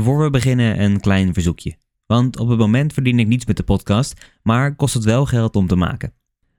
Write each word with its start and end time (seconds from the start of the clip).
Voor 0.00 0.22
we 0.22 0.30
beginnen 0.30 0.82
een 0.82 1.00
klein 1.00 1.32
verzoekje. 1.32 1.76
Want 2.06 2.38
op 2.38 2.48
het 2.48 2.58
moment 2.58 2.92
verdien 2.92 3.18
ik 3.18 3.26
niets 3.26 3.46
met 3.46 3.56
de 3.56 3.62
podcast, 3.62 4.30
maar 4.42 4.76
kost 4.76 4.94
het 4.94 5.04
wel 5.04 5.26
geld 5.26 5.56
om 5.56 5.66
te 5.66 5.76
maken. 5.76 6.12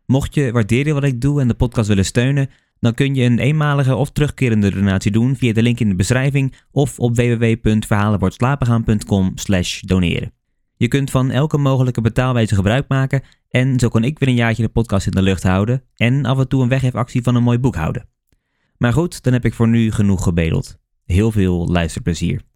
Mocht 0.06 0.34
je 0.34 0.52
waarderen 0.52 0.94
wat 0.94 1.04
ik 1.04 1.22
doe 1.22 1.42
en 1.42 1.48
de 1.48 1.54
podcast 1.54 1.88
willen 1.88 2.06
steunen, 2.06 2.50
dan 2.80 2.94
kun 2.94 3.16
je 3.16 3.24
een 3.24 3.40
eenmalige 3.40 3.96
of 3.96 4.12
terugkerende 4.12 4.72
donatie 4.72 5.12
doen 5.12 5.36
via 5.36 5.54
de 5.54 5.62
link 5.62 5.80
in 5.80 5.90
de 5.90 5.96
beschrijving 5.96 6.56
of 6.72 7.00
op 7.00 7.16
www.verhalenwoordslapengaan.com 7.16 9.34
doneren. 9.82 10.34
Je 10.78 10.88
kunt 10.88 11.12
van 11.12 11.32
elke 11.32 11.58
mogelijke 11.58 12.02
betaalwijze 12.02 12.56
gebruik 12.56 12.86
maken 12.88 13.22
en 13.50 13.80
zo 13.80 13.90
kan 13.90 14.04
ik 14.04 14.20
weer 14.20 14.30
een 14.30 14.36
jaartje 14.36 14.64
de 14.64 14.70
podcast 14.70 15.06
in 15.06 15.12
de 15.12 15.22
lucht 15.22 15.44
houden 15.44 15.84
en 15.96 16.26
af 16.26 16.40
en 16.40 16.48
toe 16.48 16.64
een 16.64 16.70
weggeefactie 16.70 17.22
van 17.22 17.36
een 17.36 17.44
mooi 17.44 17.60
boek 17.60 17.76
houden. 17.76 18.08
Maar 18.78 18.94
goed, 18.94 19.24
dan 19.24 19.34
heb 19.34 19.46
ik 19.46 19.54
voor 19.54 19.68
nu 19.68 19.92
genoeg 19.92 20.24
gebedeld. 20.24 20.78
Heel 21.06 21.32
veel 21.32 21.68
luisterplezier. 21.68 22.48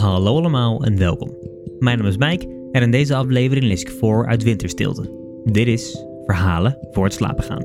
Hallo 0.00 0.36
allemaal 0.36 0.84
en 0.84 0.98
welkom. 0.98 1.36
Mijn 1.78 1.98
naam 1.98 2.06
is 2.06 2.16
Mike 2.16 2.68
en 2.72 2.82
in 2.82 2.90
deze 2.90 3.14
aflevering 3.14 3.66
lees 3.66 3.80
ik 3.80 3.90
voor 3.90 4.26
uit 4.26 4.42
Winterstilte. 4.42 5.10
Dit 5.44 5.66
is 5.66 6.04
Verhalen 6.24 6.78
voor 6.90 7.04
het 7.04 7.12
slapen 7.12 7.44
gaan. 7.44 7.64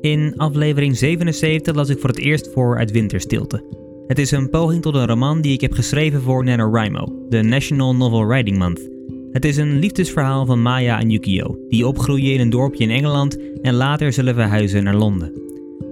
In 0.00 0.34
aflevering 0.36 0.96
77 0.96 1.74
las 1.74 1.88
ik 1.88 1.98
voor 1.98 2.08
het 2.08 2.18
eerst 2.18 2.52
voor 2.52 2.78
uit 2.78 2.90
Winterstilte. 2.90 3.64
Het 4.06 4.18
is 4.18 4.30
een 4.30 4.50
poging 4.50 4.82
tot 4.82 4.94
een 4.94 5.06
roman 5.06 5.40
die 5.40 5.52
ik 5.52 5.60
heb 5.60 5.72
geschreven 5.72 6.22
voor 6.22 6.44
NaNoWriMo, 6.44 7.26
de 7.28 7.42
National 7.42 7.96
Novel 7.96 8.26
Writing 8.26 8.58
Month. 8.58 8.89
Het 9.32 9.44
is 9.44 9.56
een 9.56 9.78
liefdesverhaal 9.78 10.46
van 10.46 10.62
Maya 10.62 11.00
en 11.00 11.10
Yukio, 11.10 11.58
die 11.68 11.86
opgroeien 11.86 12.32
in 12.32 12.40
een 12.40 12.50
dorpje 12.50 12.84
in 12.84 12.90
Engeland 12.90 13.38
en 13.62 13.74
later 13.74 14.12
zullen 14.12 14.34
verhuizen 14.34 14.84
naar 14.84 14.94
Londen. 14.94 15.32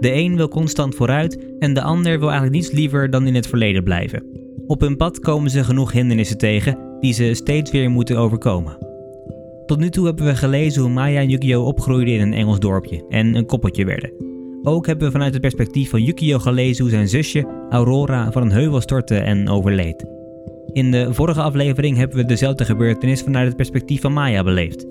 De 0.01 0.13
een 0.13 0.37
wil 0.37 0.49
constant 0.49 0.95
vooruit 0.95 1.39
en 1.59 1.75
de 1.75 1.83
ander 1.83 2.19
wil 2.19 2.29
eigenlijk 2.29 2.57
niets 2.57 2.71
liever 2.71 3.11
dan 3.11 3.27
in 3.27 3.35
het 3.35 3.47
verleden 3.47 3.85
blijven. 3.85 4.23
Op 4.67 4.81
hun 4.81 4.97
pad 4.97 5.21
komen 5.21 5.51
ze 5.51 5.65
genoeg 5.65 5.93
hindernissen 5.93 6.39
tegen 6.39 6.79
die 7.01 7.13
ze 7.13 7.35
steeds 7.35 7.71
weer 7.71 7.91
moeten 7.91 8.17
overkomen. 8.17 8.79
Tot 9.67 9.79
nu 9.79 9.91
toe 9.91 10.07
hebben 10.07 10.27
we 10.27 10.37
gelezen 10.37 10.83
hoe 10.83 10.91
Maya 10.91 11.21
en 11.21 11.29
Yukio 11.29 11.63
opgroeiden 11.63 12.15
in 12.15 12.21
een 12.21 12.33
Engels 12.33 12.61
dorpje 12.61 13.05
en 13.09 13.35
een 13.35 13.47
koppeltje 13.47 13.85
werden. 13.85 14.13
Ook 14.63 14.87
hebben 14.87 15.07
we 15.07 15.13
vanuit 15.13 15.33
het 15.33 15.43
perspectief 15.43 15.91
van 15.91 16.03
Yukio 16.03 16.39
gelezen 16.39 16.83
hoe 16.83 16.93
zijn 16.93 17.09
zusje, 17.09 17.67
Aurora, 17.71 18.33
van 18.33 18.43
een 18.43 18.53
heuvel 18.53 18.81
stortte 18.81 19.17
en 19.17 19.49
overleed. 19.49 20.18
In 20.73 20.91
de 20.91 21.15
vorige 21.15 21.41
aflevering 21.41 21.97
hebben 21.97 22.17
we 22.17 22.25
dezelfde 22.25 22.65
gebeurtenis 22.65 23.23
vanuit 23.23 23.47
het 23.47 23.57
perspectief 23.57 24.01
van 24.01 24.13
Maya 24.13 24.43
beleefd. 24.45 24.87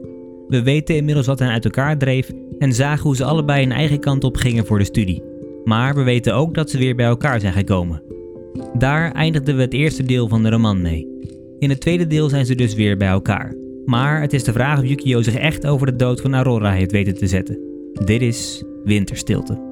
We 0.47 0.63
weten 0.63 0.95
inmiddels 0.95 1.27
wat 1.27 1.39
hen 1.39 1.49
uit 1.49 1.65
elkaar 1.65 1.97
dreef 1.97 2.31
en 2.59 2.73
zagen 2.73 3.03
hoe 3.03 3.15
ze 3.15 3.23
allebei 3.23 3.63
een 3.63 3.71
eigen 3.71 3.99
kant 3.99 4.23
op 4.23 4.35
gingen 4.35 4.65
voor 4.65 4.77
de 4.77 4.83
studie. 4.83 5.23
Maar 5.63 5.95
we 5.95 6.03
weten 6.03 6.35
ook 6.35 6.53
dat 6.53 6.69
ze 6.69 6.77
weer 6.77 6.95
bij 6.95 7.05
elkaar 7.05 7.39
zijn 7.39 7.53
gekomen. 7.53 8.03
Daar 8.73 9.11
eindigden 9.11 9.55
we 9.55 9.61
het 9.61 9.73
eerste 9.73 10.03
deel 10.03 10.27
van 10.27 10.43
de 10.43 10.49
roman 10.49 10.81
mee. 10.81 11.07
In 11.59 11.69
het 11.69 11.79
tweede 11.79 12.07
deel 12.07 12.29
zijn 12.29 12.45
ze 12.45 12.55
dus 12.55 12.73
weer 12.73 12.97
bij 12.97 13.07
elkaar. 13.07 13.55
Maar 13.85 14.21
het 14.21 14.33
is 14.33 14.43
de 14.43 14.53
vraag 14.53 14.79
of 14.79 14.85
Yukio 14.85 15.21
zich 15.21 15.35
echt 15.35 15.67
over 15.67 15.85
de 15.85 15.95
dood 15.95 16.21
van 16.21 16.35
Aurora 16.35 16.71
heeft 16.71 16.91
weten 16.91 17.13
te 17.13 17.27
zetten. 17.27 17.59
Dit 18.05 18.21
is 18.21 18.63
Winterstilte. 18.83 19.66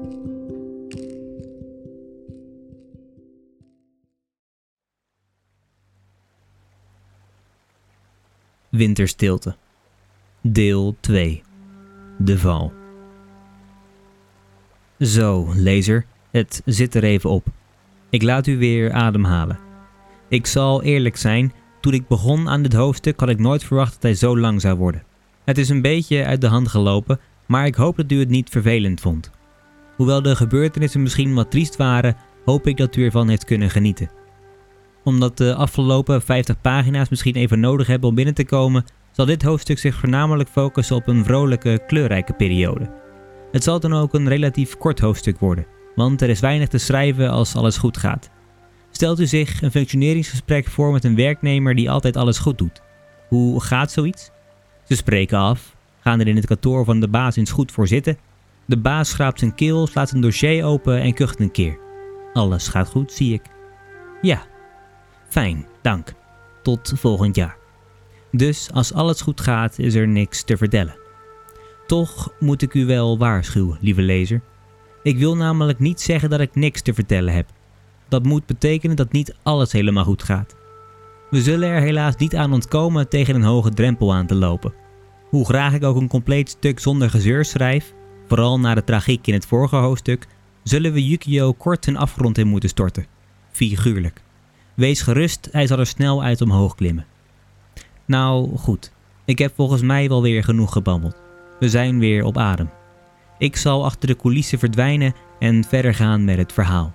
Winterstilte. 8.76 9.56
Deel 10.40 10.96
2. 11.00 11.42
De 12.18 12.38
val. 12.38 12.72
Zo, 15.00 15.52
lezer, 15.54 16.06
het 16.30 16.62
zit 16.64 16.94
er 16.94 17.04
even 17.04 17.30
op. 17.30 17.46
Ik 18.10 18.22
laat 18.22 18.46
u 18.46 18.58
weer 18.58 18.92
ademhalen. 18.92 19.58
Ik 20.28 20.46
zal 20.46 20.82
eerlijk 20.82 21.16
zijn, 21.16 21.52
toen 21.80 21.92
ik 21.92 22.08
begon 22.08 22.48
aan 22.48 22.62
dit 22.62 22.72
hoofdstuk 22.72 23.20
had 23.20 23.28
ik 23.28 23.38
nooit 23.38 23.64
verwacht 23.64 23.92
dat 23.92 24.02
hij 24.02 24.14
zo 24.14 24.38
lang 24.38 24.60
zou 24.60 24.76
worden. 24.76 25.02
Het 25.44 25.58
is 25.58 25.68
een 25.68 25.82
beetje 25.82 26.24
uit 26.24 26.40
de 26.40 26.48
hand 26.48 26.68
gelopen, 26.68 27.20
maar 27.46 27.66
ik 27.66 27.74
hoop 27.74 27.96
dat 27.96 28.12
u 28.12 28.18
het 28.18 28.28
niet 28.28 28.50
vervelend 28.50 29.00
vond. 29.00 29.30
Hoewel 29.96 30.22
de 30.22 30.36
gebeurtenissen 30.36 31.02
misschien 31.02 31.34
wat 31.34 31.50
triest 31.50 31.76
waren, 31.76 32.16
hoop 32.44 32.66
ik 32.66 32.76
dat 32.76 32.96
u 32.96 33.04
ervan 33.04 33.28
heeft 33.28 33.44
kunnen 33.44 33.70
genieten. 33.70 34.10
Omdat 35.06 35.36
de 35.36 35.54
afgelopen 35.54 36.22
50 36.22 36.60
pagina's 36.60 37.08
misschien 37.08 37.34
even 37.34 37.60
nodig 37.60 37.86
hebben 37.86 38.08
om 38.08 38.14
binnen 38.14 38.34
te 38.34 38.44
komen, 38.44 38.84
zal 39.10 39.26
dit 39.26 39.42
hoofdstuk 39.42 39.78
zich 39.78 39.94
voornamelijk 39.94 40.48
focussen 40.48 40.96
op 40.96 41.06
een 41.06 41.24
vrolijke, 41.24 41.82
kleurrijke 41.86 42.32
periode. 42.32 42.90
Het 43.52 43.64
zal 43.64 43.80
dan 43.80 43.92
ook 43.92 44.14
een 44.14 44.28
relatief 44.28 44.76
kort 44.76 45.00
hoofdstuk 45.00 45.38
worden, 45.38 45.66
want 45.94 46.22
er 46.22 46.28
is 46.28 46.40
weinig 46.40 46.68
te 46.68 46.78
schrijven 46.78 47.30
als 47.30 47.54
alles 47.54 47.76
goed 47.76 47.96
gaat. 47.96 48.30
Stelt 48.90 49.20
u 49.20 49.26
zich 49.26 49.62
een 49.62 49.70
functioneringsgesprek 49.70 50.66
voor 50.66 50.92
met 50.92 51.04
een 51.04 51.16
werknemer 51.16 51.74
die 51.74 51.90
altijd 51.90 52.16
alles 52.16 52.38
goed 52.38 52.58
doet. 52.58 52.82
Hoe 53.28 53.62
gaat 53.62 53.92
zoiets? 53.92 54.30
Ze 54.84 54.96
spreken 54.96 55.38
af, 55.38 55.76
gaan 56.00 56.20
er 56.20 56.28
in 56.28 56.36
het 56.36 56.46
kantoor 56.46 56.84
van 56.84 57.00
de 57.00 57.08
baas 57.08 57.36
eens 57.36 57.50
goed 57.50 57.72
voor 57.72 57.88
zitten. 57.88 58.18
De 58.64 58.78
baas 58.78 59.08
schraapt 59.08 59.38
zijn 59.38 59.54
keel, 59.54 59.86
slaat 59.86 60.10
een 60.10 60.20
dossier 60.20 60.64
open 60.64 61.00
en 61.00 61.14
kucht 61.14 61.40
een 61.40 61.50
keer. 61.50 61.78
Alles 62.32 62.68
gaat 62.68 62.88
goed, 62.88 63.12
zie 63.12 63.32
ik. 63.32 63.42
Ja. 64.22 64.54
Fijn, 65.28 65.66
dank. 65.82 66.12
Tot 66.62 66.92
volgend 66.96 67.36
jaar. 67.36 67.56
Dus 68.32 68.70
als 68.72 68.92
alles 68.92 69.20
goed 69.20 69.40
gaat, 69.40 69.78
is 69.78 69.94
er 69.94 70.08
niks 70.08 70.42
te 70.42 70.56
vertellen. 70.56 70.96
Toch 71.86 72.32
moet 72.40 72.62
ik 72.62 72.74
u 72.74 72.86
wel 72.86 73.18
waarschuwen, 73.18 73.78
lieve 73.80 74.02
lezer. 74.02 74.42
Ik 75.02 75.18
wil 75.18 75.36
namelijk 75.36 75.78
niet 75.78 76.00
zeggen 76.00 76.30
dat 76.30 76.40
ik 76.40 76.54
niks 76.54 76.82
te 76.82 76.94
vertellen 76.94 77.34
heb. 77.34 77.48
Dat 78.08 78.24
moet 78.24 78.46
betekenen 78.46 78.96
dat 78.96 79.12
niet 79.12 79.34
alles 79.42 79.72
helemaal 79.72 80.04
goed 80.04 80.22
gaat. 80.22 80.54
We 81.30 81.42
zullen 81.42 81.68
er 81.68 81.80
helaas 81.80 82.16
niet 82.16 82.36
aan 82.36 82.52
ontkomen 82.52 83.08
tegen 83.08 83.34
een 83.34 83.42
hoge 83.42 83.70
drempel 83.70 84.14
aan 84.14 84.26
te 84.26 84.34
lopen. 84.34 84.74
Hoe 85.28 85.44
graag 85.44 85.74
ik 85.74 85.84
ook 85.84 85.96
een 85.96 86.08
compleet 86.08 86.48
stuk 86.48 86.80
zonder 86.80 87.10
gezeur 87.10 87.44
schrijf, 87.44 87.94
vooral 88.26 88.60
na 88.60 88.74
de 88.74 88.84
tragiek 88.84 89.26
in 89.26 89.34
het 89.34 89.46
vorige 89.46 89.76
hoofdstuk, 89.76 90.26
zullen 90.62 90.92
we 90.92 91.06
Yukio 91.06 91.52
kort 91.52 91.86
een 91.86 91.96
afgrond 91.96 92.38
in 92.38 92.46
moeten 92.46 92.68
storten. 92.68 93.06
Figuurlijk. 93.50 94.22
Wees 94.76 95.02
gerust, 95.02 95.48
hij 95.52 95.66
zal 95.66 95.78
er 95.78 95.86
snel 95.86 96.22
uit 96.22 96.40
omhoog 96.40 96.74
klimmen. 96.74 97.06
Nou 98.04 98.56
goed, 98.56 98.92
ik 99.24 99.38
heb 99.38 99.52
volgens 99.54 99.82
mij 99.82 100.08
wel 100.08 100.22
weer 100.22 100.44
genoeg 100.44 100.72
gebabbeld. 100.72 101.16
We 101.60 101.68
zijn 101.68 101.98
weer 101.98 102.24
op 102.24 102.38
adem. 102.38 102.70
Ik 103.38 103.56
zal 103.56 103.84
achter 103.84 104.08
de 104.08 104.16
coulissen 104.16 104.58
verdwijnen 104.58 105.14
en 105.38 105.64
verder 105.64 105.94
gaan 105.94 106.24
met 106.24 106.36
het 106.36 106.52
verhaal. 106.52 106.94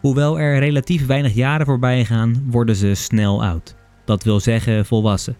Hoewel 0.00 0.40
er 0.40 0.58
relatief 0.58 1.06
weinig 1.06 1.34
jaren 1.34 1.66
voorbij 1.66 2.04
gaan, 2.04 2.44
worden 2.50 2.76
ze 2.76 2.94
snel 2.94 3.44
oud. 3.44 3.74
Dat 4.04 4.24
wil 4.24 4.40
zeggen 4.40 4.86
volwassen. 4.86 5.36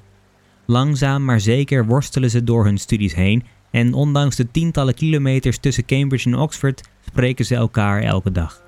Langzaam 0.66 1.24
maar 1.24 1.40
zeker 1.40 1.86
worstelen 1.86 2.30
ze 2.30 2.44
door 2.44 2.64
hun 2.64 2.78
studies 2.78 3.14
heen 3.14 3.44
en 3.70 3.94
ondanks 3.94 4.36
de 4.36 4.50
tientallen 4.50 4.94
kilometers 4.94 5.58
tussen 5.58 5.84
Cambridge 5.84 6.28
en 6.28 6.38
Oxford 6.38 6.88
spreken 7.06 7.44
ze 7.44 7.54
elkaar 7.54 8.02
elke 8.02 8.32
dag. 8.32 8.62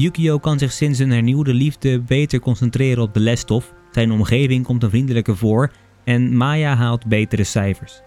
Yukio 0.00 0.38
kan 0.38 0.58
zich 0.58 0.72
sinds 0.72 0.98
een 0.98 1.10
hernieuwde 1.10 1.54
liefde 1.54 2.00
beter 2.00 2.40
concentreren 2.40 3.02
op 3.02 3.14
de 3.14 3.20
lesstof, 3.20 3.74
zijn 3.90 4.10
omgeving 4.10 4.64
komt 4.64 4.82
een 4.82 4.90
vriendelijker 4.90 5.36
voor 5.36 5.72
en 6.04 6.36
Maya 6.36 6.74
haalt 6.74 7.06
betere 7.06 7.44
cijfers. 7.44 8.00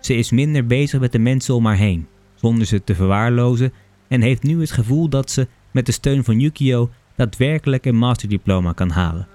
Ze 0.00 0.14
is 0.14 0.30
minder 0.30 0.66
bezig 0.66 1.00
met 1.00 1.12
de 1.12 1.18
mensen 1.18 1.54
om 1.54 1.66
haar 1.66 1.76
heen, 1.76 2.06
zonder 2.34 2.66
ze 2.66 2.84
te 2.84 2.94
verwaarlozen 2.94 3.72
en 4.08 4.20
heeft 4.20 4.42
nu 4.42 4.60
het 4.60 4.70
gevoel 4.70 5.08
dat 5.08 5.30
ze, 5.30 5.48
met 5.70 5.86
de 5.86 5.92
steun 5.92 6.24
van 6.24 6.40
Yukio, 6.40 6.90
daadwerkelijk 7.16 7.84
een 7.84 7.96
masterdiploma 7.96 8.72
kan 8.72 8.90
halen. 8.90 9.28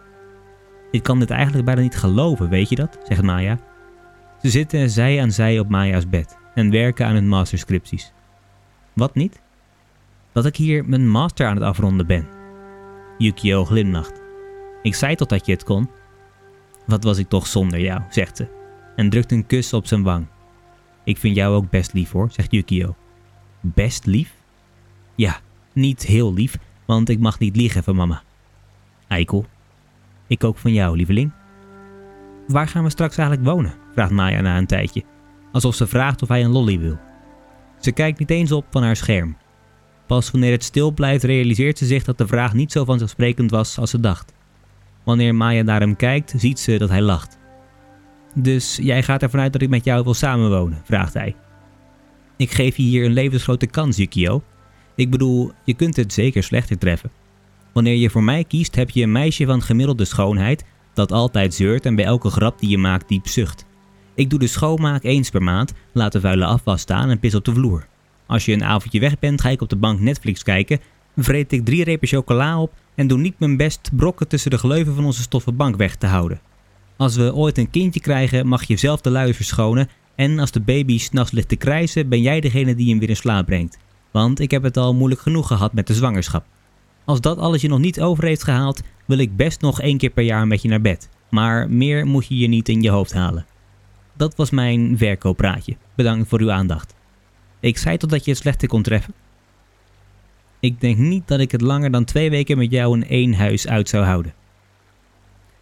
Ik 0.91 1.03
kan 1.03 1.19
dit 1.19 1.29
eigenlijk 1.29 1.65
bijna 1.65 1.81
niet 1.81 1.97
geloven, 1.97 2.49
weet 2.49 2.69
je 2.69 2.75
dat? 2.75 2.97
zegt 3.07 3.21
Maya. 3.21 3.59
Ze 4.41 4.49
zitten 4.49 4.89
zij 4.89 5.21
aan 5.21 5.31
zij 5.31 5.59
op 5.59 5.69
Maya's 5.69 6.09
bed 6.09 6.37
en 6.55 6.71
werken 6.71 7.05
aan 7.05 7.13
hun 7.13 7.27
masterscripties. 7.27 8.13
Wat 8.93 9.15
niet? 9.15 9.41
Dat 10.33 10.45
ik 10.45 10.55
hier 10.55 10.85
mijn 10.85 11.09
master 11.09 11.47
aan 11.47 11.55
het 11.55 11.63
afronden 11.63 12.07
ben. 12.07 12.27
Yukio 13.17 13.65
glimlacht. 13.65 14.21
Ik 14.81 14.95
zei 14.95 15.15
toch 15.15 15.27
dat 15.27 15.45
je 15.45 15.51
het 15.51 15.63
kon? 15.63 15.89
Wat 16.85 17.03
was 17.03 17.17
ik 17.17 17.29
toch 17.29 17.47
zonder 17.47 17.79
jou, 17.79 18.01
zegt 18.09 18.37
ze, 18.37 18.47
en 18.95 19.09
drukt 19.09 19.31
een 19.31 19.45
kus 19.45 19.73
op 19.73 19.85
zijn 19.85 20.03
wang. 20.03 20.25
Ik 21.03 21.17
vind 21.17 21.35
jou 21.35 21.55
ook 21.55 21.69
best 21.69 21.93
lief 21.93 22.11
hoor, 22.11 22.31
zegt 22.31 22.51
Yukio. 22.51 22.95
Best 23.59 24.05
lief? 24.05 24.33
Ja, 25.15 25.39
niet 25.73 26.05
heel 26.05 26.33
lief, 26.33 26.57
want 26.85 27.09
ik 27.09 27.19
mag 27.19 27.39
niet 27.39 27.55
liegen 27.55 27.83
van 27.83 27.95
mama. 27.95 28.21
Eikel. 29.07 29.45
Ik 30.27 30.43
ook 30.43 30.57
van 30.57 30.73
jou, 30.73 30.95
lieveling. 30.95 31.31
Waar 32.47 32.67
gaan 32.67 32.83
we 32.83 32.89
straks 32.89 33.17
eigenlijk 33.17 33.49
wonen? 33.49 33.73
vraagt 33.93 34.11
Maya 34.11 34.41
na 34.41 34.57
een 34.57 34.65
tijdje, 34.65 35.03
alsof 35.51 35.75
ze 35.75 35.87
vraagt 35.87 36.21
of 36.21 36.27
hij 36.27 36.43
een 36.43 36.51
lolly 36.51 36.79
wil. 36.79 36.97
Ze 37.79 37.91
kijkt 37.91 38.19
niet 38.19 38.29
eens 38.29 38.51
op 38.51 38.65
van 38.69 38.83
haar 38.83 38.95
scherm. 38.95 39.37
Pas 40.11 40.31
wanneer 40.31 40.51
het 40.51 40.63
stil 40.63 40.91
blijft 40.91 41.23
realiseert 41.23 41.77
ze 41.77 41.85
zich 41.85 42.03
dat 42.03 42.17
de 42.17 42.27
vraag 42.27 42.53
niet 42.53 42.71
zo 42.71 42.85
vanzelfsprekend 42.85 43.51
was 43.51 43.77
als 43.77 43.89
ze 43.89 43.99
dacht. 43.99 44.33
Wanneer 45.03 45.35
Maya 45.35 45.61
naar 45.61 45.79
hem 45.79 45.95
kijkt, 45.95 46.33
ziet 46.37 46.59
ze 46.59 46.77
dat 46.77 46.89
hij 46.89 47.01
lacht. 47.01 47.37
Dus 48.35 48.79
jij 48.81 49.03
gaat 49.03 49.21
ervan 49.21 49.39
uit 49.39 49.53
dat 49.53 49.61
ik 49.61 49.69
met 49.69 49.85
jou 49.85 50.03
wil 50.03 50.13
samenwonen? 50.13 50.81
vraagt 50.83 51.13
hij. 51.13 51.35
Ik 52.37 52.51
geef 52.51 52.77
je 52.77 52.83
hier 52.83 53.05
een 53.05 53.13
levensgrote 53.13 53.65
kans, 53.65 53.97
Yukio. 53.97 54.43
Ik 54.95 55.09
bedoel, 55.09 55.51
je 55.65 55.73
kunt 55.73 55.95
het 55.95 56.13
zeker 56.13 56.43
slechter 56.43 56.77
treffen. 56.77 57.11
Wanneer 57.73 57.95
je 57.95 58.09
voor 58.09 58.23
mij 58.23 58.43
kiest, 58.43 58.75
heb 58.75 58.89
je 58.89 59.03
een 59.03 59.11
meisje 59.11 59.45
van 59.45 59.61
gemiddelde 59.61 60.05
schoonheid 60.05 60.65
dat 60.93 61.11
altijd 61.11 61.53
zeurt 61.53 61.85
en 61.85 61.95
bij 61.95 62.05
elke 62.05 62.29
grap 62.29 62.59
die 62.59 62.69
je 62.69 62.77
maakt 62.77 63.07
diep 63.07 63.27
zucht. 63.27 63.65
Ik 64.15 64.29
doe 64.29 64.39
de 64.39 64.47
schoonmaak 64.47 65.03
eens 65.03 65.29
per 65.29 65.43
maand, 65.43 65.73
laat 65.93 66.11
de 66.11 66.19
vuile 66.19 66.45
afwas 66.45 66.81
staan 66.81 67.09
en 67.09 67.19
pis 67.19 67.35
op 67.35 67.45
de 67.45 67.53
vloer. 67.53 67.89
Als 68.31 68.45
je 68.45 68.53
een 68.53 68.63
avondje 68.63 68.99
weg 68.99 69.19
bent, 69.19 69.41
ga 69.41 69.49
ik 69.49 69.61
op 69.61 69.69
de 69.69 69.75
bank 69.75 69.99
Netflix 69.99 70.43
kijken, 70.43 70.79
vreet 71.15 71.51
ik 71.51 71.65
drie 71.65 71.83
repen 71.83 72.07
chocola 72.07 72.61
op 72.61 72.73
en 72.95 73.07
doe 73.07 73.17
niet 73.17 73.39
mijn 73.39 73.57
best 73.57 73.89
brokken 73.95 74.27
tussen 74.27 74.51
de 74.51 74.57
gleuven 74.57 74.95
van 74.95 75.05
onze 75.05 75.21
stoffen 75.21 75.55
bank 75.55 75.75
weg 75.75 75.95
te 75.95 76.05
houden. 76.07 76.41
Als 76.97 77.15
we 77.15 77.35
ooit 77.35 77.57
een 77.57 77.69
kindje 77.69 77.99
krijgen, 77.99 78.47
mag 78.47 78.63
je 78.63 78.77
zelf 78.77 79.01
de 79.01 79.09
luiers 79.09 79.35
verschonen 79.35 79.89
en 80.15 80.39
als 80.39 80.51
de 80.51 80.59
baby 80.59 80.97
s'nachts 80.97 81.31
ligt 81.31 81.49
te 81.49 81.55
krijsen, 81.55 82.09
ben 82.09 82.21
jij 82.21 82.41
degene 82.41 82.75
die 82.75 82.89
hem 82.89 82.99
weer 82.99 83.09
in 83.09 83.15
slaap 83.15 83.45
brengt. 83.45 83.77
Want 84.11 84.39
ik 84.39 84.51
heb 84.51 84.63
het 84.63 84.77
al 84.77 84.93
moeilijk 84.93 85.21
genoeg 85.21 85.47
gehad 85.47 85.73
met 85.73 85.87
de 85.87 85.93
zwangerschap. 85.93 86.45
Als 87.05 87.21
dat 87.21 87.37
alles 87.37 87.61
je 87.61 87.67
nog 87.67 87.79
niet 87.79 88.01
over 88.01 88.23
heeft 88.23 88.43
gehaald, 88.43 88.81
wil 89.05 89.17
ik 89.17 89.35
best 89.35 89.61
nog 89.61 89.81
één 89.81 89.97
keer 89.97 90.09
per 90.09 90.23
jaar 90.23 90.47
met 90.47 90.61
je 90.61 90.69
naar 90.69 90.81
bed. 90.81 91.09
Maar 91.29 91.69
meer 91.69 92.05
moet 92.05 92.27
je 92.27 92.37
je 92.37 92.47
niet 92.47 92.69
in 92.69 92.81
je 92.81 92.89
hoofd 92.89 93.13
halen. 93.13 93.45
Dat 94.17 94.35
was 94.35 94.49
mijn 94.49 94.97
verkooppraatje. 94.97 95.77
Bedankt 95.95 96.29
voor 96.29 96.39
uw 96.39 96.51
aandacht. 96.51 96.99
Ik 97.61 97.77
zei 97.77 97.97
tot 97.97 98.09
dat 98.09 98.25
je 98.25 98.31
het 98.31 98.39
slechte 98.39 98.67
kon 98.67 98.81
treffen. 98.81 99.13
Ik 100.59 100.81
denk 100.81 100.97
niet 100.97 101.27
dat 101.27 101.39
ik 101.39 101.51
het 101.51 101.61
langer 101.61 101.91
dan 101.91 102.03
twee 102.03 102.29
weken 102.29 102.57
met 102.57 102.71
jou 102.71 102.95
in 102.95 103.07
één 103.07 103.33
huis 103.33 103.67
uit 103.67 103.89
zou 103.89 104.03
houden. 104.03 104.33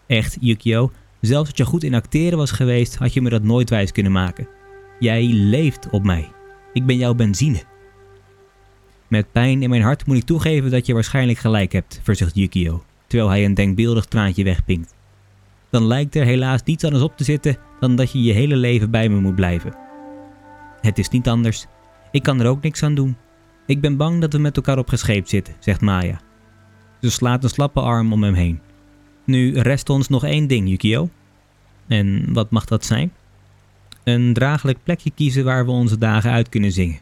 Echt, 0.08 0.38
Yukio, 0.40 0.92
zelfs 1.22 1.50
als 1.50 1.58
je 1.58 1.66
goed 1.66 1.84
in 1.84 1.94
acteren 1.94 2.38
was 2.38 2.52
geweest, 2.52 2.96
had 2.96 3.14
je 3.14 3.22
me 3.22 3.30
dat 3.30 3.44
nooit 3.44 3.70
wijs 3.70 3.92
kunnen 3.92 4.12
maken. 4.12 4.48
Jij 5.00 5.26
leeft 5.26 5.90
op 5.90 6.04
mij. 6.04 6.32
Ik 6.74 6.86
ben 6.86 6.98
jouw 6.98 7.14
benzine. 7.14 7.64
Met 9.08 9.32
pijn 9.32 9.64
in 9.64 9.70
mijn 9.70 9.82
hart 9.82 10.06
moet 10.06 10.18
ik 10.18 10.24
toegeven 10.24 10.72
dat 10.72 10.86
je 10.86 10.94
waarschijnlijk 10.94 11.38
gelijk 11.38 11.72
hebt, 11.72 12.00
verzucht 12.04 12.36
Yukio, 12.36 12.84
terwijl 13.08 13.30
hij 13.30 13.46
een 13.46 13.54
denkbeeldig 13.54 14.06
traantje 14.06 14.44
wegpinkt. 14.44 14.94
Dan 15.70 15.88
lijkt 15.88 16.16
er 16.16 16.26
helaas 16.26 16.64
niets 16.64 16.84
anders 16.84 17.04
op 17.04 17.18
te 17.18 17.24
zitten 17.24 17.58
dan 17.80 17.96
dat 17.96 18.12
je 18.12 18.22
je 18.22 18.34
hele 18.34 18.56
leven 18.56 18.92
bij 18.92 19.10
me 19.10 19.20
moet 19.20 19.36
blijven. 19.36 19.76
Het 20.82 20.98
is 20.98 21.10
niet 21.10 21.28
anders. 21.28 21.68
Ik 22.12 22.24
kan 22.24 22.40
er 22.40 22.48
ook 22.48 22.62
niks 22.62 22.84
aan 22.84 22.96
doen. 22.96 23.18
Ik 23.66 23.82
ben 23.82 23.98
bang 23.98 24.22
dat 24.22 24.34
we 24.34 24.40
met 24.40 24.56
elkaar 24.56 24.78
opgescheept 24.78 25.30
zitten, 25.30 25.56
zegt 25.60 25.82
Maya. 25.82 26.22
Ze 27.02 27.10
slaat 27.10 27.44
een 27.44 27.50
slappe 27.50 27.80
arm 27.80 28.14
om 28.14 28.24
hem 28.24 28.34
heen. 28.34 28.60
Nu 29.24 29.60
rest 29.60 29.90
ons 29.90 30.10
nog 30.10 30.24
één 30.24 30.48
ding, 30.48 30.70
Yukio. 30.70 31.10
En 31.88 32.34
wat 32.34 32.52
mag 32.52 32.66
dat 32.66 32.86
zijn? 32.86 33.14
Een 34.04 34.34
draaglijk 34.34 34.84
plekje 34.84 35.12
kiezen 35.12 35.44
waar 35.44 35.66
we 35.66 35.72
onze 35.72 35.98
dagen 35.98 36.32
uit 36.32 36.50
kunnen 36.50 36.72
zingen. 36.72 37.00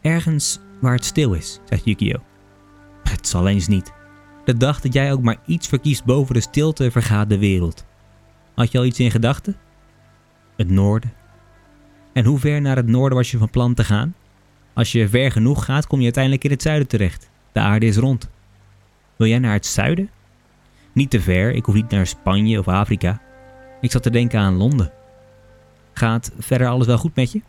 Ergens 0.00 0.58
waar 0.80 0.94
het 0.94 1.04
stil 1.04 1.32
is, 1.32 1.60
zegt 1.68 1.84
Yukio. 1.84 2.22
Het 3.02 3.28
zal 3.28 3.48
eens 3.48 3.68
niet. 3.68 3.92
De 4.44 4.56
dag 4.56 4.80
dat 4.80 4.92
jij 4.92 5.12
ook 5.12 5.22
maar 5.22 5.38
iets 5.46 5.68
verkiest 5.68 6.04
boven 6.04 6.34
de 6.34 6.40
stilte 6.40 6.90
vergaat 6.90 7.28
de 7.28 7.38
wereld. 7.38 7.84
Had 8.54 8.72
je 8.72 8.78
al 8.78 8.84
iets 8.84 9.00
in 9.00 9.10
gedachten? 9.10 9.56
Het 10.56 10.70
noorden. 10.70 11.12
En 12.12 12.24
hoe 12.24 12.38
ver 12.38 12.60
naar 12.60 12.76
het 12.76 12.86
noorden 12.86 13.18
was 13.18 13.30
je 13.30 13.38
van 13.38 13.50
plan 13.50 13.74
te 13.74 13.84
gaan? 13.84 14.14
Als 14.72 14.92
je 14.92 15.08
ver 15.08 15.32
genoeg 15.32 15.64
gaat, 15.64 15.86
kom 15.86 15.98
je 15.98 16.04
uiteindelijk 16.04 16.44
in 16.44 16.50
het 16.50 16.62
zuiden 16.62 16.88
terecht. 16.88 17.30
De 17.52 17.60
aarde 17.60 17.86
is 17.86 17.96
rond. 17.96 18.30
Wil 19.16 19.26
jij 19.26 19.38
naar 19.38 19.52
het 19.52 19.66
zuiden? 19.66 20.10
Niet 20.92 21.10
te 21.10 21.20
ver, 21.20 21.54
ik 21.54 21.64
hoef 21.64 21.74
niet 21.74 21.90
naar 21.90 22.06
Spanje 22.06 22.58
of 22.58 22.68
Afrika. 22.68 23.20
Ik 23.80 23.90
zat 23.90 24.02
te 24.02 24.10
denken 24.10 24.40
aan 24.40 24.56
Londen. 24.56 24.92
Gaat 25.92 26.32
verder 26.38 26.66
alles 26.66 26.86
wel 26.86 26.98
goed 26.98 27.14
met 27.14 27.32
je? 27.32 27.40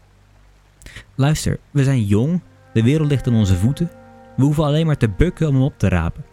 Luister, 1.16 1.60
we 1.72 1.84
zijn 1.84 2.04
jong, 2.04 2.42
de 2.74 2.84
wereld 2.84 3.10
ligt 3.10 3.28
aan 3.28 3.36
onze 3.36 3.56
voeten. 3.56 3.92
We 4.36 4.44
hoeven 4.44 4.64
alleen 4.64 4.86
maar 4.86 4.98
te 4.98 5.10
bukken 5.10 5.48
om 5.48 5.54
hem 5.54 5.64
op 5.64 5.78
te 5.78 5.88
rapen. 5.88 6.26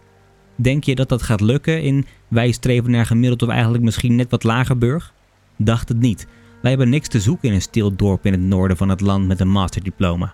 Denk 0.55 0.83
je 0.83 0.95
dat 0.95 1.09
dat 1.09 1.21
gaat 1.21 1.41
lukken 1.41 1.81
in 1.83 2.05
wij 2.27 2.51
streven 2.51 2.91
naar 2.91 3.05
gemiddeld 3.05 3.41
of 3.41 3.49
eigenlijk 3.49 3.83
misschien 3.83 4.15
net 4.15 4.31
wat 4.31 4.43
lager 4.43 4.77
burg? 4.77 5.13
Dacht 5.57 5.89
het 5.89 5.99
niet. 5.99 6.27
Wij 6.61 6.69
hebben 6.69 6.89
niks 6.89 7.07
te 7.07 7.19
zoeken 7.19 7.47
in 7.49 7.53
een 7.53 7.61
stil 7.61 7.95
dorp 7.95 8.25
in 8.25 8.31
het 8.31 8.41
noorden 8.41 8.77
van 8.77 8.89
het 8.89 9.01
land 9.01 9.27
met 9.27 9.39
een 9.39 9.49
masterdiploma. 9.49 10.33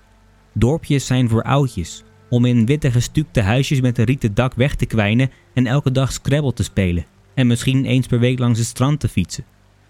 Dorpjes 0.54 1.06
zijn 1.06 1.30
voor 1.30 1.44
oudjes, 1.44 2.04
om 2.30 2.46
in 2.46 2.66
witte 2.66 2.92
gestukte 2.92 3.42
huisjes 3.42 3.82
met 3.82 3.98
een 3.98 4.06
rieten 4.06 4.34
dak 4.34 4.54
weg 4.54 4.76
te 4.76 4.86
kwijnen 4.86 5.32
en 5.54 5.68
elke 5.68 5.92
dag 5.92 6.12
Scrabble 6.12 6.54
te 6.54 6.64
spelen 6.64 7.06
en 7.38 7.48
misschien 7.48 7.86
eens 7.86 8.08
per 8.08 8.20
week 8.20 8.40
langs 8.40 8.60
het 8.60 8.68
strand 8.68 9.00
te 9.00 9.08
fietsen. 9.08 9.46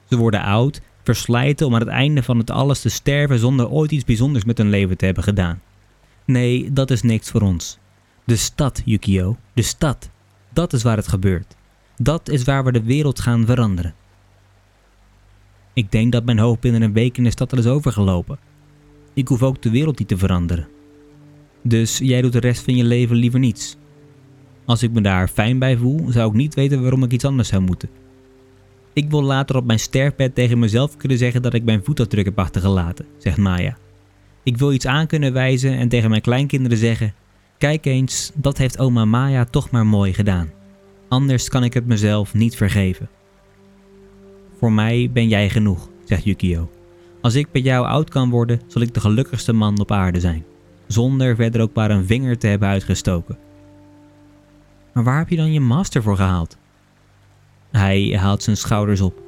Ze 0.09 0.17
worden 0.17 0.41
oud, 0.41 0.81
verslijten 1.03 1.67
om 1.67 1.73
aan 1.73 1.79
het 1.79 1.89
einde 1.89 2.23
van 2.23 2.37
het 2.37 2.49
alles 2.49 2.81
te 2.81 2.89
sterven 2.89 3.39
zonder 3.39 3.69
ooit 3.69 3.91
iets 3.91 4.05
bijzonders 4.05 4.45
met 4.45 4.57
hun 4.57 4.69
leven 4.69 4.97
te 4.97 5.05
hebben 5.05 5.23
gedaan. 5.23 5.61
Nee, 6.25 6.73
dat 6.73 6.91
is 6.91 7.01
niks 7.01 7.29
voor 7.29 7.41
ons. 7.41 7.77
De 8.23 8.35
stad, 8.35 8.81
Yukio, 8.85 9.37
de 9.53 9.61
stad. 9.61 10.09
Dat 10.53 10.73
is 10.73 10.83
waar 10.83 10.97
het 10.97 11.07
gebeurt. 11.07 11.55
Dat 11.97 12.29
is 12.29 12.43
waar 12.43 12.63
we 12.63 12.71
de 12.71 12.83
wereld 12.83 13.19
gaan 13.19 13.45
veranderen. 13.45 13.93
Ik 15.77 15.91
denk 15.91 16.11
dat 16.11 16.25
mijn 16.25 16.39
hoofd 16.39 16.59
binnen 16.59 16.81
een 16.81 16.93
week 16.93 17.17
in 17.17 17.23
de 17.23 17.29
stad 17.29 17.51
al 17.51 17.57
is 17.57 17.65
overgelopen. 17.65 18.39
Ik 19.13 19.27
hoef 19.27 19.43
ook 19.43 19.61
de 19.61 19.69
wereld 19.69 19.99
niet 19.99 20.07
te 20.07 20.17
veranderen. 20.17 20.67
Dus 21.63 21.97
jij 21.97 22.21
doet 22.21 22.31
de 22.31 22.39
rest 22.39 22.63
van 22.63 22.75
je 22.75 22.83
leven 22.83 23.15
liever 23.15 23.39
niets. 23.39 23.77
Als 24.65 24.83
ik 24.83 24.91
me 24.91 25.01
daar 25.01 25.27
fijn 25.27 25.59
bij 25.59 25.77
voel, 25.77 26.11
zou 26.11 26.29
ik 26.29 26.35
niet 26.35 26.55
weten 26.55 26.81
waarom 26.81 27.03
ik 27.03 27.11
iets 27.11 27.25
anders 27.25 27.47
zou 27.47 27.61
moeten. 27.61 27.89
Ik 28.93 29.09
wil 29.09 29.21
later 29.21 29.55
op 29.55 29.65
mijn 29.65 29.79
sterfbed 29.79 30.35
tegen 30.35 30.59
mezelf 30.59 30.97
kunnen 30.97 31.17
zeggen 31.17 31.41
dat 31.41 31.53
ik 31.53 31.63
mijn 31.63 31.83
voetafdruk 31.83 32.25
heb 32.25 32.39
achtergelaten, 32.39 33.05
zegt 33.17 33.37
Maya. 33.37 33.77
Ik 34.43 34.57
wil 34.57 34.73
iets 34.73 34.85
aan 34.85 35.07
kunnen 35.07 35.33
wijzen 35.33 35.77
en 35.77 35.89
tegen 35.89 36.09
mijn 36.09 36.21
kleinkinderen 36.21 36.77
zeggen: 36.77 37.13
Kijk 37.57 37.85
eens, 37.85 38.31
dat 38.35 38.57
heeft 38.57 38.79
oma 38.79 39.05
Maya 39.05 39.45
toch 39.45 39.69
maar 39.69 39.85
mooi 39.85 40.13
gedaan. 40.13 40.49
Anders 41.07 41.49
kan 41.49 41.63
ik 41.63 41.73
het 41.73 41.85
mezelf 41.85 42.33
niet 42.33 42.55
vergeven. 42.55 43.09
Voor 44.59 44.71
mij 44.71 45.09
ben 45.13 45.27
jij 45.27 45.49
genoeg, 45.49 45.89
zegt 46.03 46.23
Yukio. 46.23 46.69
Als 47.21 47.35
ik 47.35 47.51
bij 47.51 47.61
jou 47.61 47.85
oud 47.85 48.09
kan 48.09 48.29
worden, 48.29 48.61
zal 48.67 48.81
ik 48.81 48.93
de 48.93 48.99
gelukkigste 48.99 49.53
man 49.53 49.79
op 49.79 49.91
aarde 49.91 50.19
zijn, 50.19 50.45
zonder 50.87 51.35
verder 51.35 51.61
ook 51.61 51.73
maar 51.73 51.91
een 51.91 52.05
vinger 52.05 52.37
te 52.37 52.47
hebben 52.47 52.67
uitgestoken. 52.67 53.37
Maar 54.93 55.03
waar 55.03 55.17
heb 55.17 55.29
je 55.29 55.35
dan 55.35 55.53
je 55.53 55.59
master 55.59 56.03
voor 56.03 56.15
gehaald? 56.15 56.57
Hij 57.71 58.17
haalt 58.19 58.43
zijn 58.43 58.57
schouders 58.57 59.01
op. 59.01 59.21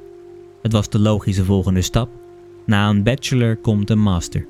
Het 0.62 0.72
was 0.72 0.88
de 0.88 0.98
logische 0.98 1.44
volgende 1.44 1.82
stap. 1.82 2.08
Na 2.66 2.88
een 2.88 3.02
bachelor 3.02 3.56
komt 3.56 3.90
een 3.90 4.02
master. 4.02 4.46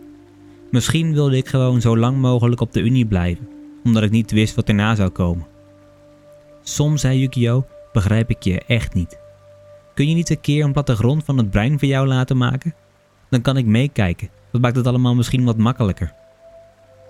Misschien 0.71 1.13
wilde 1.13 1.37
ik 1.37 1.49
gewoon 1.49 1.81
zo 1.81 1.97
lang 1.97 2.19
mogelijk 2.19 2.61
op 2.61 2.73
de 2.73 2.81
unie 2.81 3.07
blijven, 3.07 3.49
omdat 3.85 4.03
ik 4.03 4.11
niet 4.11 4.31
wist 4.31 4.55
wat 4.55 4.69
erna 4.69 4.95
zou 4.95 5.09
komen. 5.09 5.47
Soms, 6.63 7.01
zei 7.01 7.19
Yukio, 7.19 7.67
begrijp 7.93 8.31
ik 8.31 8.43
je 8.43 8.61
echt 8.61 8.95
niet. 8.95 9.20
Kun 9.95 10.09
je 10.09 10.15
niet 10.15 10.31
een 10.31 10.41
keer 10.41 10.65
een 10.65 10.73
plattegrond 10.73 11.25
van 11.25 11.39
het 11.39 11.51
brein 11.51 11.79
voor 11.79 11.89
jou 11.89 12.07
laten 12.07 12.37
maken? 12.37 12.75
Dan 13.31 13.41
kan 13.43 13.57
ik 13.57 13.67
meekijken. 13.67 14.31
Dat 14.53 14.61
maakt 14.61 14.77
het 14.77 14.87
allemaal 14.87 15.15
misschien 15.15 15.45
wat 15.45 15.57
makkelijker. 15.57 16.13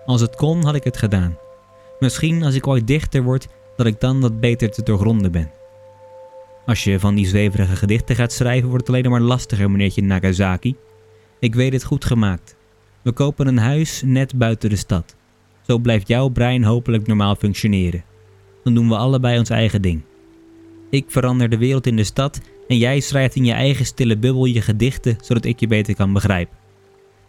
Als 0.05 0.21
het 0.21 0.35
kon, 0.35 0.63
had 0.63 0.75
ik 0.75 0.83
het 0.83 0.97
gedaan. 0.97 1.37
Misschien 1.99 2.43
als 2.43 2.55
ik 2.55 2.67
ooit 2.67 2.87
dichter 2.87 3.23
word, 3.23 3.47
dat 3.75 3.85
ik 3.85 3.99
dan 3.99 4.21
wat 4.21 4.39
beter 4.39 4.71
te 4.71 4.83
doorgronden 4.83 5.31
ben. 5.31 5.51
Als 6.65 6.83
je 6.83 6.99
van 6.99 7.15
die 7.15 7.27
zweverige 7.27 7.75
gedichten 7.75 8.15
gaat 8.15 8.31
schrijven, 8.31 8.69
wordt 8.69 8.87
het 8.87 8.95
alleen 8.95 9.11
maar 9.11 9.21
lastiger, 9.21 9.71
meneertje 9.71 10.03
Nagasaki. 10.03 10.75
Ik 11.39 11.55
weet 11.55 11.73
het 11.73 11.83
goed 11.83 12.05
gemaakt. 12.05 12.55
We 13.01 13.11
kopen 13.11 13.47
een 13.47 13.57
huis 13.57 14.01
net 14.05 14.37
buiten 14.37 14.69
de 14.69 14.75
stad. 14.75 15.15
Zo 15.61 15.77
blijft 15.77 16.07
jouw 16.07 16.27
brein 16.27 16.63
hopelijk 16.63 17.07
normaal 17.07 17.35
functioneren. 17.35 18.03
Dan 18.63 18.73
doen 18.73 18.87
we 18.87 18.97
allebei 18.97 19.39
ons 19.39 19.49
eigen 19.49 19.81
ding. 19.81 20.01
Ik 20.89 21.05
verander 21.07 21.49
de 21.49 21.57
wereld 21.57 21.87
in 21.87 21.95
de 21.95 22.03
stad 22.03 22.41
en 22.71 22.77
jij 22.77 22.99
schrijft 22.99 23.35
in 23.35 23.45
je 23.45 23.51
eigen 23.51 23.85
stille 23.85 24.17
bubbel 24.17 24.45
je 24.45 24.61
gedichten 24.61 25.17
zodat 25.21 25.45
ik 25.45 25.59
je 25.59 25.67
beter 25.67 25.95
kan 25.95 26.13
begrijpen. 26.13 26.57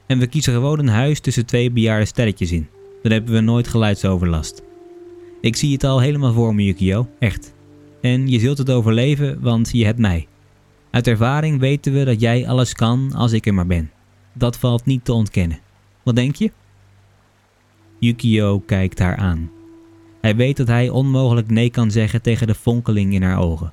En 0.07 0.19
we 0.19 0.27
kiezen 0.27 0.53
gewoon 0.53 0.79
een 0.79 0.89
huis 0.89 1.21
tussen 1.21 1.47
twee 1.47 1.71
bejaarde 1.71 2.05
sterretjes 2.05 2.53
in. 2.53 2.69
Dan 3.03 3.13
hebben 3.13 3.35
we 3.35 3.41
nooit 3.41 3.69
geluidsoverlast. 3.69 4.63
Ik 5.41 5.57
zie 5.57 5.73
het 5.73 5.85
al 5.85 6.01
helemaal 6.01 6.33
voor 6.33 6.55
me, 6.55 6.65
Yukio, 6.65 7.09
echt. 7.19 7.55
En 8.01 8.29
je 8.29 8.39
zult 8.39 8.59
het 8.59 8.71
overleven, 8.71 9.41
want 9.41 9.71
je 9.73 9.85
hebt 9.85 9.99
mij. 9.99 10.27
Uit 10.91 11.07
ervaring 11.07 11.61
weten 11.61 11.93
we 11.93 12.05
dat 12.05 12.21
jij 12.21 12.49
alles 12.49 12.73
kan 12.73 13.13
als 13.15 13.33
ik 13.33 13.47
er 13.47 13.55
maar 13.55 13.67
ben. 13.67 13.91
Dat 14.33 14.59
valt 14.59 14.85
niet 14.85 15.05
te 15.05 15.13
ontkennen. 15.13 15.59
Wat 16.03 16.17
denk 16.17 16.37
je? 16.37 16.53
Yukio 17.99 18.61
kijkt 18.61 18.99
haar 18.99 19.17
aan. 19.17 19.51
Hij 20.21 20.37
weet 20.37 20.57
dat 20.57 20.67
hij 20.67 20.89
onmogelijk 20.89 21.51
nee 21.51 21.71
kan 21.71 21.91
zeggen 21.91 22.23
tegen 22.23 22.47
de 22.47 22.55
fonkeling 22.55 23.15
in 23.15 23.23
haar 23.23 23.39
ogen. 23.39 23.73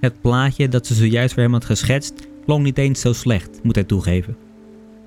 Het 0.00 0.20
plaatje 0.20 0.68
dat 0.68 0.86
ze 0.86 0.94
zojuist 0.94 1.34
voor 1.34 1.42
hem 1.42 1.52
had 1.52 1.64
geschetst 1.64 2.28
klonk 2.44 2.64
niet 2.64 2.78
eens 2.78 3.00
zo 3.00 3.12
slecht, 3.12 3.60
moet 3.62 3.74
hij 3.74 3.84
toegeven. 3.84 4.36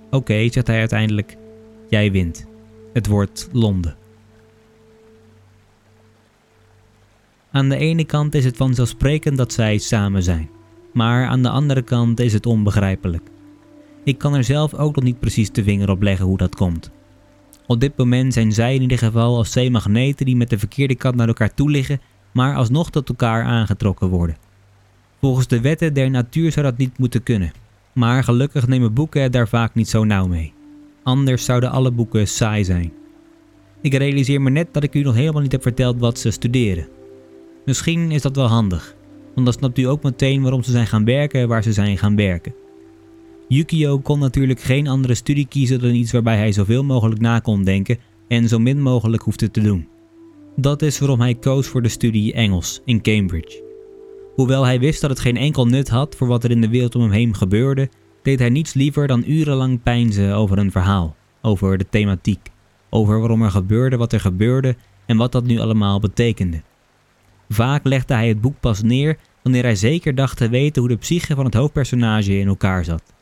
Oké, 0.09 0.51
zegt 0.51 0.67
hij 0.67 0.79
uiteindelijk, 0.79 1.37
jij 1.89 2.11
wint. 2.11 2.45
Het 2.93 3.07
wordt 3.07 3.49
Londen. 3.51 3.95
Aan 7.51 7.69
de 7.69 7.77
ene 7.77 8.05
kant 8.05 8.35
is 8.35 8.45
het 8.45 8.57
vanzelfsprekend 8.57 9.37
dat 9.37 9.53
zij 9.53 9.77
samen 9.77 10.23
zijn, 10.23 10.49
maar 10.93 11.27
aan 11.27 11.41
de 11.41 11.49
andere 11.49 11.81
kant 11.81 12.19
is 12.19 12.33
het 12.33 12.45
onbegrijpelijk. 12.45 13.29
Ik 14.03 14.17
kan 14.17 14.33
er 14.33 14.43
zelf 14.43 14.73
ook 14.73 14.95
nog 14.95 15.03
niet 15.03 15.19
precies 15.19 15.51
de 15.51 15.63
vinger 15.63 15.89
op 15.89 16.01
leggen 16.01 16.25
hoe 16.25 16.37
dat 16.37 16.55
komt. 16.55 16.91
Op 17.67 17.79
dit 17.79 17.97
moment 17.97 18.33
zijn 18.33 18.51
zij 18.51 18.75
in 18.75 18.81
ieder 18.81 18.97
geval 18.97 19.37
als 19.37 19.49
twee 19.49 19.71
magneten 19.71 20.25
die 20.25 20.35
met 20.35 20.49
de 20.49 20.59
verkeerde 20.59 20.95
kant 20.95 21.15
naar 21.15 21.27
elkaar 21.27 21.53
toe 21.53 21.69
liggen, 21.69 22.01
maar 22.31 22.55
alsnog 22.55 22.89
tot 22.89 23.09
elkaar 23.09 23.43
aangetrokken 23.43 24.07
worden. 24.07 24.37
Volgens 25.23 25.47
de 25.47 25.61
wetten 25.61 25.93
der 25.93 26.09
natuur 26.09 26.51
zou 26.51 26.65
dat 26.65 26.77
niet 26.77 26.97
moeten 26.97 27.23
kunnen, 27.23 27.51
maar 27.93 28.23
gelukkig 28.23 28.67
nemen 28.67 28.93
boeken 28.93 29.21
het 29.21 29.33
daar 29.33 29.47
vaak 29.47 29.75
niet 29.75 29.89
zo 29.89 30.03
nauw 30.03 30.27
mee. 30.27 30.53
Anders 31.03 31.45
zouden 31.45 31.71
alle 31.71 31.91
boeken 31.91 32.27
saai 32.27 32.63
zijn. 32.63 32.91
Ik 33.81 33.93
realiseer 33.93 34.41
me 34.41 34.49
net 34.49 34.67
dat 34.71 34.83
ik 34.83 34.93
u 34.93 35.01
nog 35.01 35.15
helemaal 35.15 35.41
niet 35.41 35.51
heb 35.51 35.61
verteld 35.61 35.99
wat 35.99 36.19
ze 36.19 36.31
studeren. 36.31 36.87
Misschien 37.65 38.11
is 38.11 38.21
dat 38.21 38.35
wel 38.35 38.47
handig, 38.47 38.95
want 39.33 39.45
dan 39.45 39.55
snapt 39.55 39.77
u 39.77 39.83
ook 39.83 40.03
meteen 40.03 40.41
waarom 40.41 40.63
ze 40.63 40.71
zijn 40.71 40.87
gaan 40.87 41.05
werken 41.05 41.47
waar 41.47 41.63
ze 41.63 41.73
zijn 41.73 41.97
gaan 41.97 42.15
werken. 42.15 42.55
Yukio 43.47 43.99
kon 43.99 44.19
natuurlijk 44.19 44.61
geen 44.61 44.87
andere 44.87 45.15
studie 45.15 45.47
kiezen 45.47 45.79
dan 45.79 45.93
iets 45.93 46.11
waarbij 46.11 46.37
hij 46.37 46.51
zoveel 46.51 46.83
mogelijk 46.83 47.21
na 47.21 47.39
kon 47.39 47.63
denken 47.63 47.97
en 48.27 48.47
zo 48.47 48.59
min 48.59 48.81
mogelijk 48.81 49.23
hoefde 49.23 49.51
te 49.51 49.61
doen. 49.61 49.87
Dat 50.55 50.81
is 50.81 50.99
waarom 50.99 51.19
hij 51.19 51.35
koos 51.35 51.67
voor 51.67 51.81
de 51.81 51.89
studie 51.89 52.33
Engels 52.33 52.81
in 52.85 53.01
Cambridge. 53.01 53.72
Hoewel 54.35 54.63
hij 54.63 54.79
wist 54.79 55.01
dat 55.01 55.09
het 55.09 55.19
geen 55.19 55.37
enkel 55.37 55.65
nut 55.65 55.89
had 55.89 56.15
voor 56.15 56.27
wat 56.27 56.43
er 56.43 56.51
in 56.51 56.61
de 56.61 56.69
wereld 56.69 56.95
om 56.95 57.01
hem 57.01 57.11
heen 57.11 57.35
gebeurde, 57.35 57.89
deed 58.23 58.39
hij 58.39 58.49
niets 58.49 58.73
liever 58.73 59.07
dan 59.07 59.23
urenlang 59.27 59.83
peinzen 59.83 60.35
over 60.35 60.57
een 60.57 60.71
verhaal, 60.71 61.15
over 61.41 61.77
de 61.77 61.85
thematiek, 61.89 62.49
over 62.89 63.19
waarom 63.19 63.41
er 63.41 63.51
gebeurde 63.51 63.97
wat 63.97 64.13
er 64.13 64.19
gebeurde 64.19 64.75
en 65.05 65.17
wat 65.17 65.31
dat 65.31 65.43
nu 65.43 65.59
allemaal 65.59 65.99
betekende. 65.99 66.61
Vaak 67.49 67.83
legde 67.83 68.13
hij 68.13 68.27
het 68.27 68.41
boek 68.41 68.59
pas 68.59 68.81
neer 68.81 69.17
wanneer 69.43 69.63
hij 69.63 69.75
zeker 69.75 70.15
dacht 70.15 70.37
te 70.37 70.49
weten 70.49 70.81
hoe 70.81 70.91
de 70.91 70.97
psyche 70.97 71.35
van 71.35 71.45
het 71.45 71.53
hoofdpersonage 71.53 72.39
in 72.39 72.47
elkaar 72.47 72.83
zat. 72.83 73.13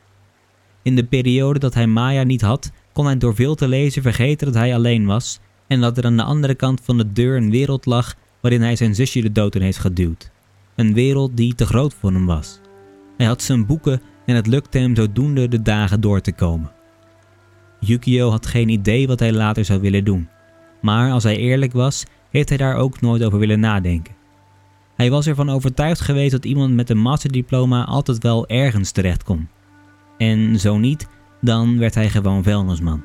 In 0.82 0.96
de 0.96 1.04
periode 1.04 1.58
dat 1.58 1.74
hij 1.74 1.86
Maya 1.86 2.22
niet 2.22 2.42
had, 2.42 2.70
kon 2.92 3.04
hij 3.04 3.18
door 3.18 3.34
veel 3.34 3.54
te 3.54 3.68
lezen 3.68 4.02
vergeten 4.02 4.46
dat 4.46 4.56
hij 4.56 4.74
alleen 4.74 5.06
was 5.06 5.38
en 5.66 5.80
dat 5.80 5.98
er 5.98 6.04
aan 6.04 6.16
de 6.16 6.22
andere 6.22 6.54
kant 6.54 6.80
van 6.82 6.98
de 6.98 7.12
deur 7.12 7.36
een 7.36 7.50
wereld 7.50 7.86
lag 7.86 8.14
waarin 8.40 8.62
hij 8.62 8.76
zijn 8.76 8.94
zusje 8.94 9.20
de 9.20 9.32
dood 9.32 9.54
in 9.54 9.62
heeft 9.62 9.78
geduwd. 9.78 10.30
Een 10.74 10.94
wereld 10.94 11.36
die 11.36 11.54
te 11.54 11.66
groot 11.66 11.94
voor 11.94 12.12
hem 12.12 12.26
was. 12.26 12.60
Hij 13.16 13.26
had 13.26 13.42
zijn 13.42 13.66
boeken 13.66 14.02
en 14.26 14.34
het 14.34 14.46
lukte 14.46 14.78
hem 14.78 14.96
zodoende 14.96 15.48
de 15.48 15.62
dagen 15.62 16.00
door 16.00 16.20
te 16.20 16.32
komen. 16.32 16.70
Yukio 17.80 18.30
had 18.30 18.46
geen 18.46 18.68
idee 18.68 19.06
wat 19.06 19.18
hij 19.18 19.32
later 19.32 19.64
zou 19.64 19.80
willen 19.80 20.04
doen, 20.04 20.28
maar 20.80 21.12
als 21.12 21.22
hij 21.22 21.36
eerlijk 21.36 21.72
was, 21.72 22.04
heeft 22.30 22.48
hij 22.48 22.58
daar 22.58 22.76
ook 22.76 23.00
nooit 23.00 23.24
over 23.24 23.38
willen 23.38 23.60
nadenken. 23.60 24.14
Hij 24.96 25.10
was 25.10 25.26
ervan 25.26 25.50
overtuigd 25.50 26.00
geweest 26.00 26.30
dat 26.30 26.44
iemand 26.44 26.74
met 26.74 26.90
een 26.90 26.98
masterdiploma 26.98 27.84
altijd 27.84 28.22
wel 28.22 28.48
ergens 28.48 28.90
terecht 28.90 29.22
kon. 29.22 29.48
En 30.18 30.60
zo 30.60 30.78
niet, 30.78 31.08
dan 31.40 31.78
werd 31.78 31.94
hij 31.94 32.10
gewoon 32.10 32.42
vuilnisman. 32.42 33.04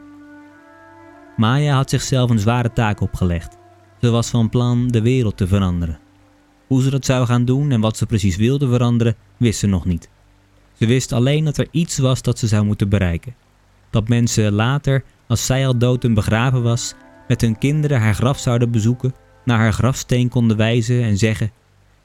Maya 1.38 1.76
had 1.76 1.90
zichzelf 1.90 2.30
een 2.30 2.40
zware 2.40 2.74
taak 2.74 3.02
opgelegd. 3.02 3.58
Ze 4.02 4.10
was 4.10 4.30
van 4.30 4.50
plan 4.50 4.88
de 4.88 5.02
wereld 5.02 5.38
te 5.38 5.48
veranderen. 5.48 6.00
Hoe 6.68 6.82
ze 6.82 6.90
dat 6.90 7.06
zou 7.06 7.26
gaan 7.26 7.46
doen 7.46 7.72
en 7.72 7.82
wat 7.82 7.98
ze 7.98 8.06
precies 8.06 8.36
wilde 8.36 8.68
veranderen, 8.68 9.16
wist 9.38 9.60
ze 9.60 9.68
nog 9.68 9.86
niet. 9.86 10.10
Ze 10.74 10.86
wist 10.86 11.12
alleen 11.12 11.46
dat 11.46 11.58
er 11.58 11.68
iets 11.72 11.98
was 11.98 12.22
dat 12.22 12.40
ze 12.40 12.48
zou 12.48 12.66
moeten 12.66 12.90
bereiken. 12.90 13.36
Dat 13.90 14.08
mensen 14.08 14.54
later, 14.54 15.04
als 15.28 15.46
zij 15.46 15.68
al 15.68 15.78
dood 15.78 16.04
en 16.04 16.14
begraven 16.14 16.64
was, 16.64 16.94
met 17.28 17.42
hun 17.42 17.58
kinderen 17.58 18.00
haar 18.00 18.16
graf 18.16 18.40
zouden 18.40 18.72
bezoeken, 18.72 19.14
naar 19.46 19.58
haar 19.58 19.74
grafsteen 19.74 20.30
konden 20.30 20.58
wijzen 20.58 21.04
en 21.04 21.18
zeggen: 21.18 21.52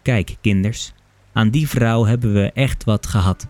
Kijk, 0.02 0.36
kinders, 0.40 0.92
aan 1.32 1.50
die 1.50 1.68
vrouw 1.68 2.04
hebben 2.04 2.32
we 2.32 2.50
echt 2.54 2.84
wat 2.84 3.06
gehad. 3.06 3.48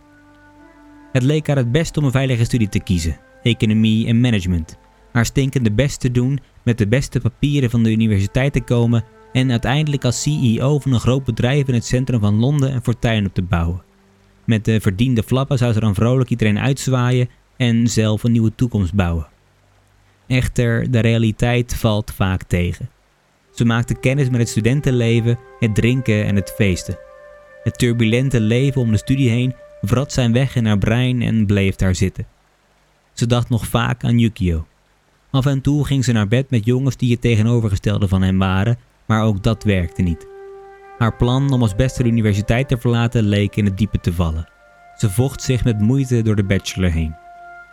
Het 1.12 1.22
leek 1.22 1.46
haar 1.46 1.56
het 1.56 1.72
best 1.72 1.96
om 1.96 2.04
een 2.04 2.10
veilige 2.10 2.44
studie 2.44 2.68
te 2.68 2.80
kiezen, 2.80 3.18
economie 3.42 4.06
en 4.06 4.20
management. 4.20 4.76
Haar 5.12 5.26
stinkende 5.26 5.72
best 5.72 6.00
te 6.00 6.10
doen, 6.10 6.40
met 6.62 6.78
de 6.78 6.88
beste 6.88 7.20
papieren 7.20 7.70
van 7.70 7.82
de 7.82 7.90
universiteit 7.90 8.52
te 8.52 8.60
komen 8.60 9.04
en 9.32 9.50
uiteindelijk 9.50 10.04
als 10.04 10.22
CEO 10.22 10.78
van 10.78 10.92
een 10.92 11.00
groot 11.00 11.24
bedrijf 11.24 11.68
in 11.68 11.74
het 11.74 11.84
centrum 11.84 12.20
van 12.20 12.38
Londen 12.38 12.74
een 12.74 12.82
fortuin 12.82 13.26
op 13.26 13.34
te 13.34 13.42
bouwen. 13.42 13.82
Met 14.44 14.64
de 14.64 14.80
verdiende 14.80 15.22
flappen 15.22 15.58
zou 15.58 15.72
ze 15.72 15.80
dan 15.80 15.94
vrolijk 15.94 16.30
iedereen 16.30 16.58
uitzwaaien 16.58 17.28
en 17.56 17.88
zelf 17.88 18.22
een 18.22 18.32
nieuwe 18.32 18.54
toekomst 18.54 18.94
bouwen. 18.94 19.26
Echter, 20.26 20.90
de 20.90 20.98
realiteit 20.98 21.74
valt 21.74 22.12
vaak 22.14 22.42
tegen. 22.42 22.90
Ze 23.54 23.64
maakte 23.64 23.94
kennis 23.94 24.30
met 24.30 24.40
het 24.40 24.48
studentenleven, 24.48 25.38
het 25.58 25.74
drinken 25.74 26.24
en 26.24 26.36
het 26.36 26.52
feesten. 26.56 26.98
Het 27.62 27.78
turbulente 27.78 28.40
leven 28.40 28.80
om 28.80 28.90
de 28.90 28.96
studie 28.96 29.28
heen 29.28 29.54
vrat 29.82 30.12
zijn 30.12 30.32
weg 30.32 30.54
in 30.56 30.66
haar 30.66 30.78
brein 30.78 31.22
en 31.22 31.46
bleef 31.46 31.76
daar 31.76 31.94
zitten. 31.94 32.26
Ze 33.12 33.26
dacht 33.26 33.48
nog 33.48 33.66
vaak 33.66 34.04
aan 34.04 34.18
Yukio. 34.18 34.66
Af 35.30 35.46
en 35.46 35.60
toe 35.60 35.86
ging 35.86 36.04
ze 36.04 36.12
naar 36.12 36.28
bed 36.28 36.50
met 36.50 36.64
jongens 36.64 36.96
die 36.96 37.10
het 37.10 37.20
tegenovergestelde 37.20 38.08
van 38.08 38.22
hem 38.22 38.38
waren, 38.38 38.78
maar 39.12 39.24
ook 39.24 39.42
dat 39.42 39.64
werkte 39.64 40.02
niet. 40.02 40.26
Haar 40.98 41.16
plan 41.16 41.52
om 41.52 41.62
als 41.62 41.74
beste 41.74 42.02
de 42.02 42.08
universiteit 42.08 42.68
te 42.68 42.78
verlaten 42.78 43.22
leek 43.22 43.56
in 43.56 43.64
het 43.64 43.78
diepe 43.78 44.00
te 44.00 44.12
vallen. 44.12 44.48
Ze 44.96 45.10
vocht 45.10 45.42
zich 45.42 45.64
met 45.64 45.80
moeite 45.80 46.22
door 46.22 46.36
de 46.36 46.44
bachelor 46.44 46.90
heen. 46.90 47.14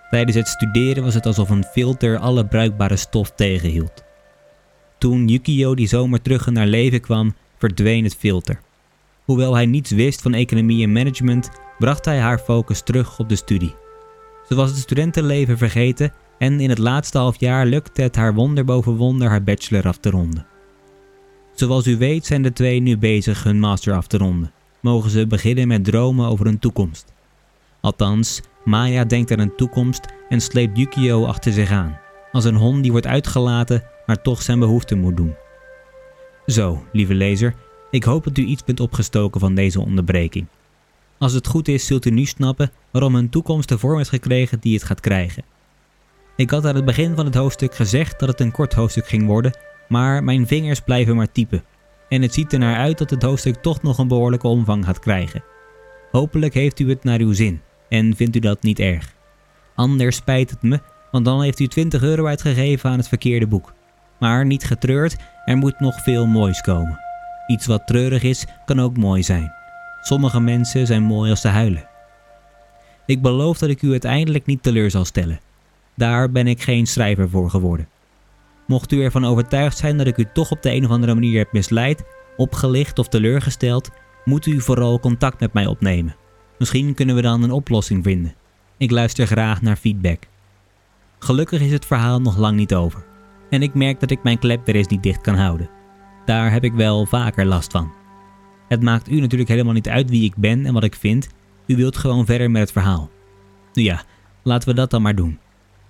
Tijdens 0.09 0.37
het 0.37 0.47
studeren 0.47 1.03
was 1.03 1.13
het 1.13 1.25
alsof 1.25 1.49
een 1.49 1.63
filter 1.63 2.17
alle 2.17 2.45
bruikbare 2.45 2.95
stof 2.95 3.31
tegenhield. 3.31 4.03
Toen 4.97 5.27
Yukio 5.27 5.75
die 5.75 5.87
zomer 5.87 6.21
terug 6.21 6.47
in 6.47 6.57
haar 6.57 6.67
leven 6.67 7.01
kwam, 7.01 7.35
verdween 7.57 8.03
het 8.03 8.15
filter. 8.15 8.59
Hoewel 9.25 9.53
hij 9.53 9.65
niets 9.65 9.91
wist 9.91 10.21
van 10.21 10.33
economie 10.33 10.83
en 10.83 10.91
management, 10.91 11.49
bracht 11.77 12.05
hij 12.05 12.19
haar 12.19 12.39
focus 12.39 12.81
terug 12.81 13.19
op 13.19 13.29
de 13.29 13.35
studie. 13.35 13.75
Ze 14.47 14.55
was 14.55 14.69
het 14.69 14.79
studentenleven 14.79 15.57
vergeten 15.57 16.13
en 16.37 16.59
in 16.59 16.69
het 16.69 16.77
laatste 16.77 17.17
half 17.17 17.39
jaar 17.39 17.65
lukte 17.65 18.01
het 18.01 18.15
haar 18.15 18.33
wonder 18.33 18.65
boven 18.65 18.95
wonder 18.95 19.29
haar 19.29 19.43
bachelor 19.43 19.87
af 19.87 19.97
te 19.97 20.09
ronden. 20.09 20.57
Zoals 21.59 21.87
u 21.87 21.97
weet 21.97 22.25
zijn 22.25 22.41
de 22.41 22.53
twee 22.53 22.79
nu 22.79 22.97
bezig 22.97 23.43
hun 23.43 23.59
master 23.59 23.93
af 23.93 24.07
te 24.07 24.17
ronden. 24.17 24.51
Mogen 24.79 25.09
ze 25.09 25.27
beginnen 25.27 25.67
met 25.67 25.83
dromen 25.83 26.27
over 26.27 26.47
een 26.47 26.59
toekomst. 26.59 27.13
Althans, 27.81 28.41
Maya 28.65 29.05
denkt 29.05 29.31
aan 29.31 29.39
een 29.39 29.55
toekomst 29.55 30.05
en 30.29 30.41
sleept 30.41 30.77
Yukio 30.77 31.25
achter 31.25 31.51
zich 31.51 31.71
aan. 31.71 31.99
Als 32.31 32.45
een 32.45 32.55
hond 32.55 32.81
die 32.81 32.91
wordt 32.91 33.07
uitgelaten, 33.07 33.83
maar 34.05 34.21
toch 34.21 34.41
zijn 34.41 34.59
behoefte 34.59 34.95
moet 34.95 35.17
doen. 35.17 35.33
Zo, 36.45 36.83
lieve 36.91 37.13
lezer, 37.13 37.55
ik 37.91 38.03
hoop 38.03 38.23
dat 38.23 38.37
u 38.37 38.43
iets 38.43 38.63
bent 38.63 38.79
opgestoken 38.79 39.39
van 39.39 39.55
deze 39.55 39.81
onderbreking. 39.81 40.45
Als 41.17 41.33
het 41.33 41.47
goed 41.47 41.67
is, 41.67 41.85
zult 41.85 42.05
u 42.05 42.09
nu 42.09 42.25
snappen 42.25 42.71
waarom 42.91 43.15
een 43.15 43.29
toekomst 43.29 43.69
de 43.69 43.77
vorm 43.77 43.97
heeft 43.97 44.09
gekregen 44.09 44.59
die 44.59 44.73
het 44.73 44.83
gaat 44.83 44.99
krijgen. 44.99 45.43
Ik 46.35 46.49
had 46.49 46.65
aan 46.65 46.75
het 46.75 46.85
begin 46.85 47.15
van 47.15 47.25
het 47.25 47.35
hoofdstuk 47.35 47.75
gezegd 47.75 48.19
dat 48.19 48.29
het 48.29 48.39
een 48.39 48.51
kort 48.51 48.73
hoofdstuk 48.73 49.07
ging 49.07 49.25
worden, 49.25 49.53
maar 49.89 50.23
mijn 50.23 50.47
vingers 50.47 50.79
blijven 50.79 51.15
maar 51.15 51.31
typen. 51.31 51.63
En 52.09 52.21
het 52.21 52.33
ziet 52.33 52.53
er 52.53 52.59
naar 52.59 52.77
uit 52.77 52.97
dat 52.97 53.09
het 53.09 53.23
hoofdstuk 53.23 53.55
toch 53.55 53.81
nog 53.81 53.97
een 53.97 54.07
behoorlijke 54.07 54.47
omvang 54.47 54.85
gaat 54.85 54.99
krijgen. 54.99 55.43
Hopelijk 56.11 56.53
heeft 56.53 56.79
u 56.79 56.89
het 56.89 57.03
naar 57.03 57.19
uw 57.19 57.33
zin 57.33 57.61
en 57.89 58.15
vindt 58.15 58.35
u 58.35 58.39
dat 58.39 58.63
niet 58.63 58.79
erg. 58.79 59.13
Anders 59.75 60.15
spijt 60.15 60.49
het 60.49 60.61
me, 60.61 60.79
want 61.11 61.25
dan 61.25 61.41
heeft 61.41 61.59
u 61.59 61.67
20 61.67 62.01
euro 62.01 62.25
uitgegeven 62.25 62.89
aan 62.89 62.97
het 62.97 63.07
verkeerde 63.07 63.47
boek. 63.47 63.73
Maar 64.19 64.45
niet 64.45 64.63
getreurd, 64.63 65.15
er 65.45 65.57
moet 65.57 65.79
nog 65.79 66.01
veel 66.01 66.25
moois 66.25 66.61
komen. 66.61 66.99
Iets 67.47 67.65
wat 67.65 67.87
treurig 67.87 68.23
is, 68.23 68.45
kan 68.65 68.79
ook 68.79 68.97
mooi 68.97 69.23
zijn. 69.23 69.53
Sommige 70.01 70.39
mensen 70.39 70.87
zijn 70.87 71.03
mooi 71.03 71.29
als 71.29 71.41
ze 71.41 71.47
huilen. 71.47 71.87
Ik 73.05 73.21
beloof 73.21 73.57
dat 73.57 73.69
ik 73.69 73.81
u 73.81 73.91
uiteindelijk 73.91 74.45
niet 74.45 74.63
teleur 74.63 74.91
zal 74.91 75.05
stellen. 75.05 75.39
Daar 75.95 76.31
ben 76.31 76.47
ik 76.47 76.61
geen 76.61 76.87
schrijver 76.87 77.29
voor 77.29 77.49
geworden. 77.49 77.87
Mocht 78.69 78.91
u 78.91 79.03
ervan 79.03 79.25
overtuigd 79.25 79.77
zijn 79.77 79.97
dat 79.97 80.07
ik 80.07 80.17
u 80.17 80.25
toch 80.33 80.51
op 80.51 80.61
de 80.61 80.71
een 80.71 80.85
of 80.85 80.91
andere 80.91 81.13
manier 81.13 81.37
heb 81.37 81.51
misleid, 81.51 82.03
opgelicht 82.37 82.99
of 82.99 83.07
teleurgesteld, 83.07 83.89
moet 84.25 84.45
u 84.45 84.61
vooral 84.61 84.99
contact 84.99 85.39
met 85.39 85.53
mij 85.53 85.65
opnemen. 85.65 86.15
Misschien 86.57 86.93
kunnen 86.93 87.15
we 87.15 87.21
dan 87.21 87.43
een 87.43 87.51
oplossing 87.51 88.03
vinden. 88.03 88.35
Ik 88.77 88.91
luister 88.91 89.27
graag 89.27 89.61
naar 89.61 89.75
feedback. 89.75 90.23
Gelukkig 91.19 91.61
is 91.61 91.71
het 91.71 91.85
verhaal 91.85 92.21
nog 92.21 92.37
lang 92.37 92.57
niet 92.57 92.73
over. 92.73 93.05
En 93.49 93.61
ik 93.61 93.73
merk 93.73 93.99
dat 93.99 94.11
ik 94.11 94.23
mijn 94.23 94.39
klep 94.39 94.65
weer 94.65 94.75
eens 94.75 94.87
niet 94.87 95.03
dicht 95.03 95.21
kan 95.21 95.35
houden. 95.35 95.69
Daar 96.25 96.51
heb 96.51 96.63
ik 96.63 96.73
wel 96.73 97.05
vaker 97.05 97.45
last 97.45 97.71
van. 97.71 97.91
Het 98.67 98.81
maakt 98.81 99.11
u 99.11 99.19
natuurlijk 99.19 99.49
helemaal 99.49 99.73
niet 99.73 99.89
uit 99.89 100.09
wie 100.09 100.23
ik 100.23 100.35
ben 100.35 100.65
en 100.65 100.73
wat 100.73 100.83
ik 100.83 100.95
vind. 100.95 101.29
U 101.65 101.75
wilt 101.75 101.97
gewoon 101.97 102.25
verder 102.25 102.51
met 102.51 102.61
het 102.61 102.71
verhaal. 102.71 103.09
Nu 103.73 103.83
ja, 103.83 104.03
laten 104.43 104.69
we 104.69 104.75
dat 104.75 104.89
dan 104.89 105.01
maar 105.01 105.15
doen. 105.15 105.39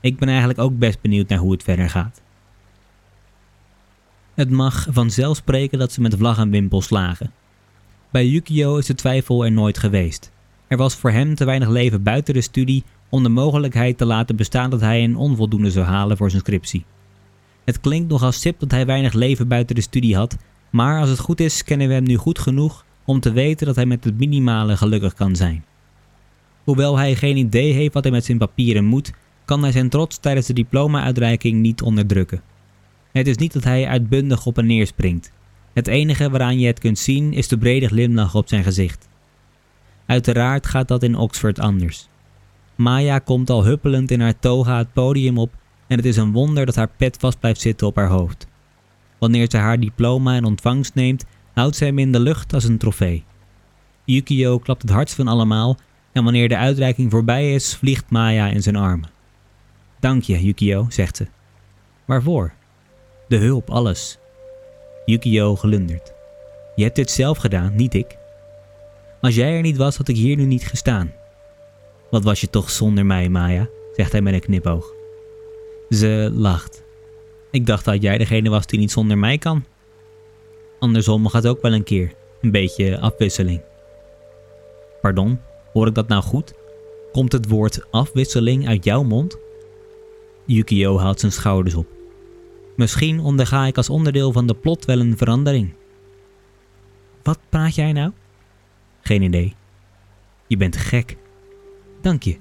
Ik 0.02 0.18
ben 0.18 0.28
eigenlijk 0.30 0.60
ook 0.60 0.78
best 0.78 1.02
benieuwd 1.02 1.30
naar 1.30 1.40
hoe 1.40 1.52
het 1.52 1.64
verder 1.64 1.90
gaat. 1.90 2.22
Het 4.40 4.50
mag 4.50 4.88
vanzelf 4.90 5.38
spreken 5.38 5.80
dat 5.80 5.92
ze 5.92 6.02
met 6.02 6.16
vlag 6.16 6.38
en 6.38 6.50
wimpel 6.50 6.82
slagen. 6.82 7.32
Bij 8.12 8.28
Yukio 8.28 8.78
is 8.78 8.86
de 8.86 8.96
twijfel 8.96 9.46
er 9.46 9.52
nooit 9.52 9.78
geweest. 9.78 10.32
Er 10.68 10.78
was 10.78 10.96
voor 10.96 11.12
hem 11.12 11.36
te 11.36 11.46
weinig 11.46 11.70
leven 11.70 12.04
buiten 12.04 12.34
de 12.34 12.42
studie 12.42 12.84
om 13.10 13.24
de 13.24 13.30
mogelijkheid 13.30 13.98
te 13.98 14.06
laten 14.06 14.36
bestaan 14.36 14.70
dat 14.70 14.82
hij 14.82 15.04
een 15.04 15.16
onvoldoende 15.16 15.72
zou 15.72 15.86
halen 15.86 16.18
voor 16.18 16.30
zijn 16.30 16.42
scriptie. 16.42 16.86
Het 17.66 17.80
klinkt 17.80 18.10
nogal 18.10 18.32
sip 18.32 18.60
dat 18.60 18.72
hij 18.72 18.86
weinig 18.86 19.14
leven 19.14 19.48
buiten 19.48 19.76
de 19.76 19.82
studie 19.82 20.16
had, 20.16 20.38
Maar 20.70 21.00
als 21.00 21.10
het 21.10 21.20
goed 21.20 21.40
is, 21.40 21.64
kennen 21.64 21.88
we 21.88 21.94
hem 21.94 22.04
nu 22.04 22.16
goed 22.16 22.40
genoeg 22.40 22.86
om 23.06 23.20
te 23.20 23.32
weten 23.32 23.66
dat 23.66 23.76
hij 23.76 23.86
met 23.86 24.04
het 24.04 24.18
minimale 24.18 24.78
gelukkig 24.78 25.14
kan 25.14 25.36
zijn. 25.36 25.66
Hoewel 26.64 26.98
hij 26.98 27.16
geen 27.16 27.38
idee 27.38 27.74
heeft 27.74 27.94
wat 27.94 28.04
hij 28.04 28.12
met 28.12 28.26
zijn 28.26 28.38
papieren 28.38 28.86
moet, 28.86 29.12
kan 29.46 29.62
hij 29.62 29.72
zijn 29.72 29.90
trots 29.90 30.18
tijdens 30.18 30.48
de 30.48 30.54
diploma-uitreiking 30.54 31.62
niet 31.62 31.82
onderdrukken. 31.82 32.42
Het 33.12 33.28
is 33.28 33.38
niet 33.38 33.54
dat 33.54 33.64
hij 33.64 33.88
uitbundig 33.88 34.46
op 34.46 34.58
en 34.58 34.66
neer 34.66 34.88
springt. 34.88 35.32
Het 35.74 35.88
enige 35.88 36.30
waaraan 36.30 36.60
je 36.60 36.68
het 36.68 36.80
kunt 36.80 37.00
zien 37.00 37.34
is 37.34 37.48
de 37.48 37.58
brede 37.58 37.88
glimlach 37.88 38.36
op 38.36 38.48
zijn 38.48 38.64
gezicht. 38.64 39.08
Uiteraard 40.06 40.66
gaat 40.66 40.88
dat 40.88 41.04
in 41.04 41.16
Oxford 41.16 41.60
anders. 41.60 42.08
Maya 42.76 43.20
komt 43.20 43.50
al 43.50 43.66
huppelend 43.66 44.12
in 44.12 44.22
haar 44.22 44.40
toga 44.40 44.78
het 44.78 44.94
podium 44.94 45.38
op 45.38 45.54
en 45.88 45.98
het 45.98 46.06
is 46.06 46.18
een 46.18 46.32
wonder 46.32 46.66
dat 46.66 46.76
haar 46.76 46.90
pet 46.98 47.18
vast 47.20 47.40
blijft 47.40 47.62
zitten 47.62 47.88
op 47.88 47.96
haar 47.96 48.08
hoofd. 48.08 48.48
Wanneer 49.20 49.48
ze 49.50 49.58
haar 49.58 49.80
diploma 49.80 50.36
in 50.36 50.46
ontvangst 50.46 50.96
neemt, 50.96 51.26
houdt 51.54 51.76
ze 51.76 51.86
hem 51.86 52.00
in 52.00 52.12
de 52.12 52.20
lucht 52.20 52.54
als 52.54 52.64
een 52.64 52.78
trofee. 52.78 53.24
Yukio 54.06 54.60
klapt 54.60 54.82
het 54.82 54.92
hardst 54.92 55.16
van 55.16 55.28
allemaal 55.28 55.78
en 56.12 56.24
wanneer 56.24 56.50
de 56.50 56.58
uitreiking 56.58 57.12
voorbij 57.12 57.54
is, 57.54 57.76
vliegt 57.76 58.10
Maya 58.10 58.48
in 58.48 58.62
zijn 58.62 58.76
armen. 58.76 59.10
Dank 60.00 60.24
je, 60.24 60.44
Yukio, 60.44 60.86
zegt 60.90 61.18
ze. 61.18 61.28
Waarvoor? 62.06 62.54
De 63.30 63.38
hulp, 63.38 63.70
alles. 63.70 64.18
Yukio 65.06 65.56
glundert. 65.56 66.14
Je 66.76 66.84
hebt 66.84 66.96
dit 66.96 67.12
zelf 67.12 67.38
gedaan, 67.38 67.76
niet 67.76 67.94
ik. 67.94 68.18
Als 69.22 69.36
jij 69.36 69.56
er 69.56 69.62
niet 69.62 69.78
was, 69.78 69.98
had 69.98 70.08
ik 70.08 70.16
hier 70.16 70.36
nu 70.36 70.46
niet 70.46 70.68
gestaan. 70.68 71.14
Wat 72.10 72.24
was 72.24 72.42
je 72.42 72.50
toch 72.50 72.70
zonder 72.70 73.06
mij, 73.06 73.30
Maya? 73.30 73.70
zegt 73.94 74.12
hij 74.12 74.22
met 74.22 74.34
een 74.34 74.40
knipoog. 74.40 74.94
Ze 75.90 76.32
lacht. 76.34 76.84
Ik 77.52 77.66
dacht 77.66 77.86
dat 77.86 78.02
jij 78.02 78.18
degene 78.18 78.50
was 78.50 78.66
die 78.66 78.80
niet 78.80 78.92
zonder 78.92 79.18
mij 79.18 79.38
kan. 79.38 79.66
Andersom 80.80 81.28
gaat 81.28 81.48
ook 81.48 81.62
wel 81.62 81.74
een 81.74 81.84
keer. 81.84 82.14
Een 82.42 82.52
beetje 82.52 83.00
afwisseling. 83.00 83.62
Pardon, 85.02 85.40
hoor 85.74 85.88
ik 85.88 85.96
dat 85.96 86.08
nou 86.08 86.24
goed? 86.24 86.54
Komt 87.12 87.32
het 87.32 87.48
woord 87.48 87.86
afwisseling 87.92 88.68
uit 88.68 88.84
jouw 88.84 89.04
mond? 89.04 89.38
Yukio 90.46 90.98
haalt 90.98 91.20
zijn 91.20 91.32
schouders 91.32 91.76
op. 91.76 91.99
Misschien 92.80 93.20
onderga 93.20 93.66
ik 93.66 93.78
als 93.78 93.90
onderdeel 93.90 94.32
van 94.32 94.48
de 94.48 94.54
plot 94.54 94.86
wel 94.86 95.00
een 95.00 95.18
verandering. 95.18 95.74
Wat 97.24 97.40
praat 97.50 97.76
jij 97.76 97.92
nou? 97.92 98.12
Geen 99.02 99.22
idee. 99.22 99.56
Je 100.48 100.58
bent 100.58 100.78
gek. 100.78 101.18
Dank 102.02 102.24
je. 102.24 102.38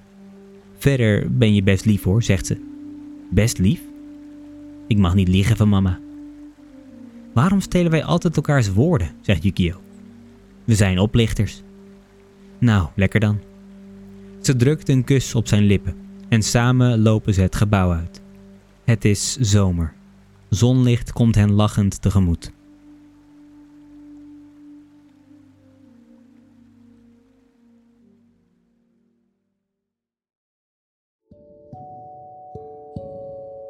Verder 0.76 1.36
ben 1.36 1.54
je 1.54 1.62
best 1.62 1.84
lief 1.84 2.02
hoor, 2.02 2.22
zegt 2.22 2.46
ze. 2.46 2.64
Best 3.30 3.58
lief? 3.58 3.80
Ik 4.86 4.98
mag 4.98 5.14
niet 5.14 5.28
liegen 5.28 5.56
van 5.56 5.68
mama. 5.68 6.00
Waarom 7.34 7.60
stelen 7.60 7.90
wij 7.90 8.04
altijd 8.04 8.36
elkaars 8.36 8.72
woorden, 8.72 9.16
zegt 9.20 9.42
Yukio. 9.42 9.80
We 10.64 10.74
zijn 10.74 10.98
oplichters. 10.98 11.62
Nou, 12.58 12.88
lekker 12.94 13.20
dan. 13.20 13.40
Ze 14.40 14.56
drukt 14.56 14.88
een 14.88 15.04
kus 15.04 15.34
op 15.34 15.48
zijn 15.48 15.62
lippen 15.62 15.96
en 16.28 16.42
samen 16.42 17.02
lopen 17.02 17.34
ze 17.34 17.40
het 17.40 17.56
gebouw 17.56 17.92
uit. 17.92 18.22
Het 18.84 19.04
is 19.04 19.36
zomer. 19.36 19.96
Zonlicht 20.48 21.12
komt 21.12 21.34
hen 21.34 21.52
lachend 21.52 22.02
tegemoet. 22.02 22.52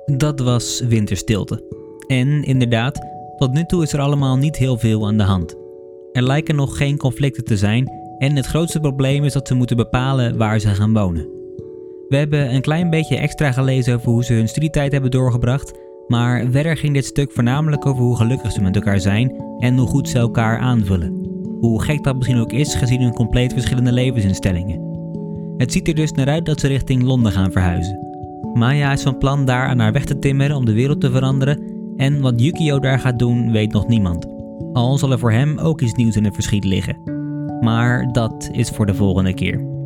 Dat 0.07 0.41
was 0.41 0.81
winterstilte. 0.81 1.63
En 2.07 2.43
inderdaad, 2.43 3.07
tot 3.37 3.53
nu 3.53 3.65
toe 3.65 3.83
is 3.83 3.93
er 3.93 4.01
allemaal 4.01 4.37
niet 4.37 4.57
heel 4.57 4.79
veel 4.79 5.07
aan 5.07 5.17
de 5.17 5.23
hand. 5.23 5.57
Er 6.13 6.23
lijken 6.23 6.57
nog 6.57 6.77
geen 6.77 6.97
conflicten 6.97 7.45
te 7.45 7.57
zijn 7.57 7.91
en 8.19 8.37
het 8.37 8.47
grootste 8.47 8.81
probleem 8.81 9.25
is 9.25 9.33
dat 9.33 9.49
ze 9.49 9.55
moeten 9.55 9.77
bepalen 9.77 10.37
waar 10.37 10.59
ze 10.59 10.69
gaan 10.69 10.93
wonen. 10.93 11.29
We 12.09 12.17
hebben 12.17 12.55
een 12.55 12.61
klein 12.61 12.91
beetje 12.91 13.17
extra 13.17 13.53
gelezen 13.53 13.95
over 13.95 14.09
hoe 14.09 14.25
ze 14.25 14.33
hun 14.33 14.49
studietijd 14.49 14.93
hebben 14.93 15.11
doorgebracht, 15.11 15.73
maar 16.09 16.47
verder 16.51 16.77
ging 16.77 16.94
dit 16.94 17.05
stuk 17.05 17.33
voornamelijk 17.33 17.87
over 17.87 18.03
hoe 18.03 18.16
gelukkig 18.16 18.53
ze 18.53 18.61
met 18.61 18.75
elkaar 18.75 19.01
zijn 19.01 19.42
en 19.59 19.77
hoe 19.77 19.87
goed 19.87 20.09
ze 20.09 20.18
elkaar 20.18 20.59
aanvullen. 20.59 21.27
Hoe 21.61 21.83
gek 21.83 22.05
dat 22.05 22.16
misschien 22.16 22.38
ook 22.38 22.53
is 22.53 22.75
gezien 22.75 23.01
hun 23.01 23.14
compleet 23.14 23.53
verschillende 23.53 23.92
levensinstellingen. 23.92 24.87
Het 25.57 25.73
ziet 25.73 25.88
er 25.88 25.94
dus 25.94 26.12
naar 26.12 26.29
uit 26.29 26.47
dat 26.47 26.61
ze 26.61 26.66
richting 26.66 27.03
Londen 27.03 27.33
gaan 27.33 27.53
verhuizen. 27.53 27.99
Maya 28.55 28.92
is 28.92 29.03
van 29.03 29.18
plan 29.18 29.44
daar 29.44 29.66
aan 29.66 29.79
haar 29.79 29.92
weg 29.92 30.05
te 30.05 30.18
timmeren 30.18 30.57
om 30.57 30.64
de 30.64 30.73
wereld 30.73 31.01
te 31.01 31.11
veranderen 31.11 31.62
en 31.97 32.21
wat 32.21 32.40
Yukio 32.40 32.79
daar 32.79 32.99
gaat 32.99 33.18
doen 33.18 33.53
weet 33.53 33.73
nog 33.73 33.87
niemand. 33.87 34.27
Al 34.73 34.99
zal 34.99 35.11
er 35.11 35.18
voor 35.18 35.33
hem 35.33 35.59
ook 35.59 35.81
iets 35.81 35.94
nieuws 35.94 36.16
in 36.16 36.25
het 36.25 36.35
verschiet 36.35 36.64
liggen. 36.64 36.97
Maar 37.61 38.12
dat 38.12 38.49
is 38.53 38.68
voor 38.68 38.87
de 38.87 38.94
volgende 38.94 39.35
keer. 39.35 39.78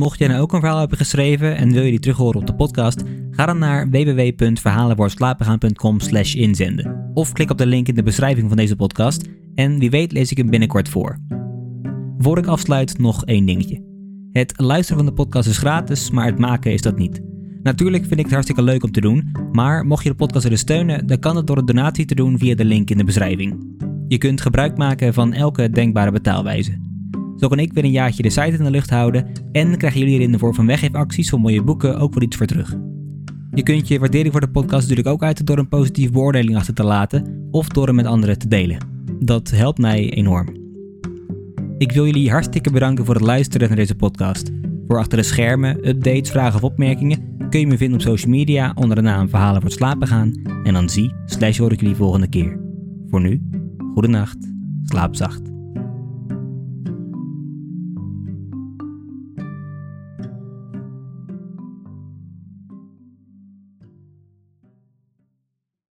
Mocht 0.00 0.18
jij 0.18 0.28
nou 0.28 0.40
ook 0.40 0.52
een 0.52 0.60
verhaal 0.60 0.78
hebben 0.78 0.98
geschreven 0.98 1.56
en 1.56 1.72
wil 1.72 1.82
je 1.82 1.90
die 1.90 2.00
terug 2.00 2.16
horen 2.16 2.40
op 2.40 2.46
de 2.46 2.54
podcast, 2.54 3.02
ga 3.30 3.46
dan 3.46 3.58
naar 3.58 3.90
www.verhalenvoorslapengaan.com 3.90 6.00
slash 6.00 6.34
inzenden. 6.34 7.10
Of 7.14 7.32
klik 7.32 7.50
op 7.50 7.58
de 7.58 7.66
link 7.66 7.88
in 7.88 7.94
de 7.94 8.02
beschrijving 8.02 8.48
van 8.48 8.56
deze 8.56 8.76
podcast 8.76 9.28
en 9.54 9.78
wie 9.78 9.90
weet 9.90 10.12
lees 10.12 10.30
ik 10.30 10.36
hem 10.36 10.50
binnenkort 10.50 10.88
voor. 10.88 11.18
Voor 12.18 12.38
ik 12.38 12.46
afsluit 12.46 12.98
nog 12.98 13.24
één 13.24 13.46
dingetje. 13.46 13.82
Het 14.32 14.52
luisteren 14.56 14.96
van 14.96 15.06
de 15.06 15.12
podcast 15.22 15.48
is 15.48 15.58
gratis, 15.58 16.10
maar 16.10 16.26
het 16.26 16.38
maken 16.38 16.72
is 16.72 16.82
dat 16.82 16.98
niet. 16.98 17.22
Natuurlijk 17.62 18.02
vind 18.02 18.18
ik 18.18 18.24
het 18.24 18.32
hartstikke 18.32 18.62
leuk 18.62 18.84
om 18.84 18.92
te 18.92 19.00
doen, 19.00 19.32
maar 19.52 19.86
mocht 19.86 20.02
je 20.02 20.10
de 20.10 20.16
podcast 20.16 20.42
willen 20.42 20.58
steunen, 20.58 21.06
dan 21.06 21.18
kan 21.18 21.36
het 21.36 21.46
door 21.46 21.58
een 21.58 21.66
donatie 21.66 22.04
te 22.04 22.14
doen 22.14 22.38
via 22.38 22.54
de 22.54 22.64
link 22.64 22.90
in 22.90 22.98
de 22.98 23.04
beschrijving. 23.04 23.78
Je 24.08 24.18
kunt 24.18 24.40
gebruik 24.40 24.76
maken 24.76 25.14
van 25.14 25.32
elke 25.32 25.70
denkbare 25.70 26.10
betaalwijze. 26.10 26.89
Zo 27.40 27.48
kan 27.48 27.58
ik 27.58 27.72
weer 27.72 27.84
een 27.84 27.90
jaartje 27.90 28.22
de 28.22 28.30
site 28.30 28.56
in 28.56 28.64
de 28.64 28.70
lucht 28.70 28.90
houden 28.90 29.26
en 29.52 29.76
krijgen 29.76 30.00
jullie 30.00 30.16
er 30.16 30.22
in 30.22 30.32
de 30.32 30.38
vorm 30.38 30.54
van 30.54 30.66
weggeefacties 30.66 31.30
voor 31.30 31.40
mooie 31.40 31.62
boeken 31.62 31.98
ook 31.98 32.14
wel 32.14 32.22
iets 32.22 32.36
voor 32.36 32.46
terug. 32.46 32.76
Je 33.54 33.62
kunt 33.62 33.88
je 33.88 33.98
waardering 33.98 34.32
voor 34.32 34.40
de 34.40 34.50
podcast 34.50 34.82
natuurlijk 34.82 35.08
ook 35.08 35.22
uiten 35.22 35.44
door 35.44 35.58
een 35.58 35.68
positieve 35.68 36.12
beoordeling 36.12 36.56
achter 36.56 36.74
te 36.74 36.84
laten 36.84 37.48
of 37.50 37.68
door 37.68 37.86
hem 37.86 37.94
met 37.94 38.06
anderen 38.06 38.38
te 38.38 38.48
delen. 38.48 38.78
Dat 39.18 39.50
helpt 39.50 39.78
mij 39.78 40.10
enorm. 40.10 40.48
Ik 41.78 41.92
wil 41.92 42.04
jullie 42.04 42.30
hartstikke 42.30 42.70
bedanken 42.70 43.04
voor 43.04 43.14
het 43.14 43.24
luisteren 43.24 43.68
naar 43.68 43.76
deze 43.76 43.94
podcast. 43.94 44.50
Voor 44.86 44.98
achter 44.98 45.18
de 45.18 45.24
schermen, 45.24 45.88
updates, 45.88 46.30
vragen 46.30 46.54
of 46.54 46.64
opmerkingen 46.70 47.18
kun 47.50 47.60
je 47.60 47.66
me 47.66 47.76
vinden 47.76 47.98
op 47.98 48.04
social 48.04 48.30
media 48.30 48.72
onder 48.74 48.96
de 48.96 49.02
naam 49.02 49.28
Verhalen 49.28 49.60
voor 49.60 49.70
het 49.70 49.78
slapen 49.78 50.06
gaan. 50.06 50.32
En 50.64 50.72
dan 50.72 50.88
zie 50.88 51.12
slash 51.24 51.58
hoor 51.58 51.72
ik 51.72 51.80
jullie 51.80 51.96
volgende 51.96 52.28
keer. 52.28 52.60
Voor 53.08 53.20
nu, 53.20 53.42
goede 53.92 54.08
nacht, 54.08 54.38
slaap 54.84 55.16
zacht. 55.16 55.59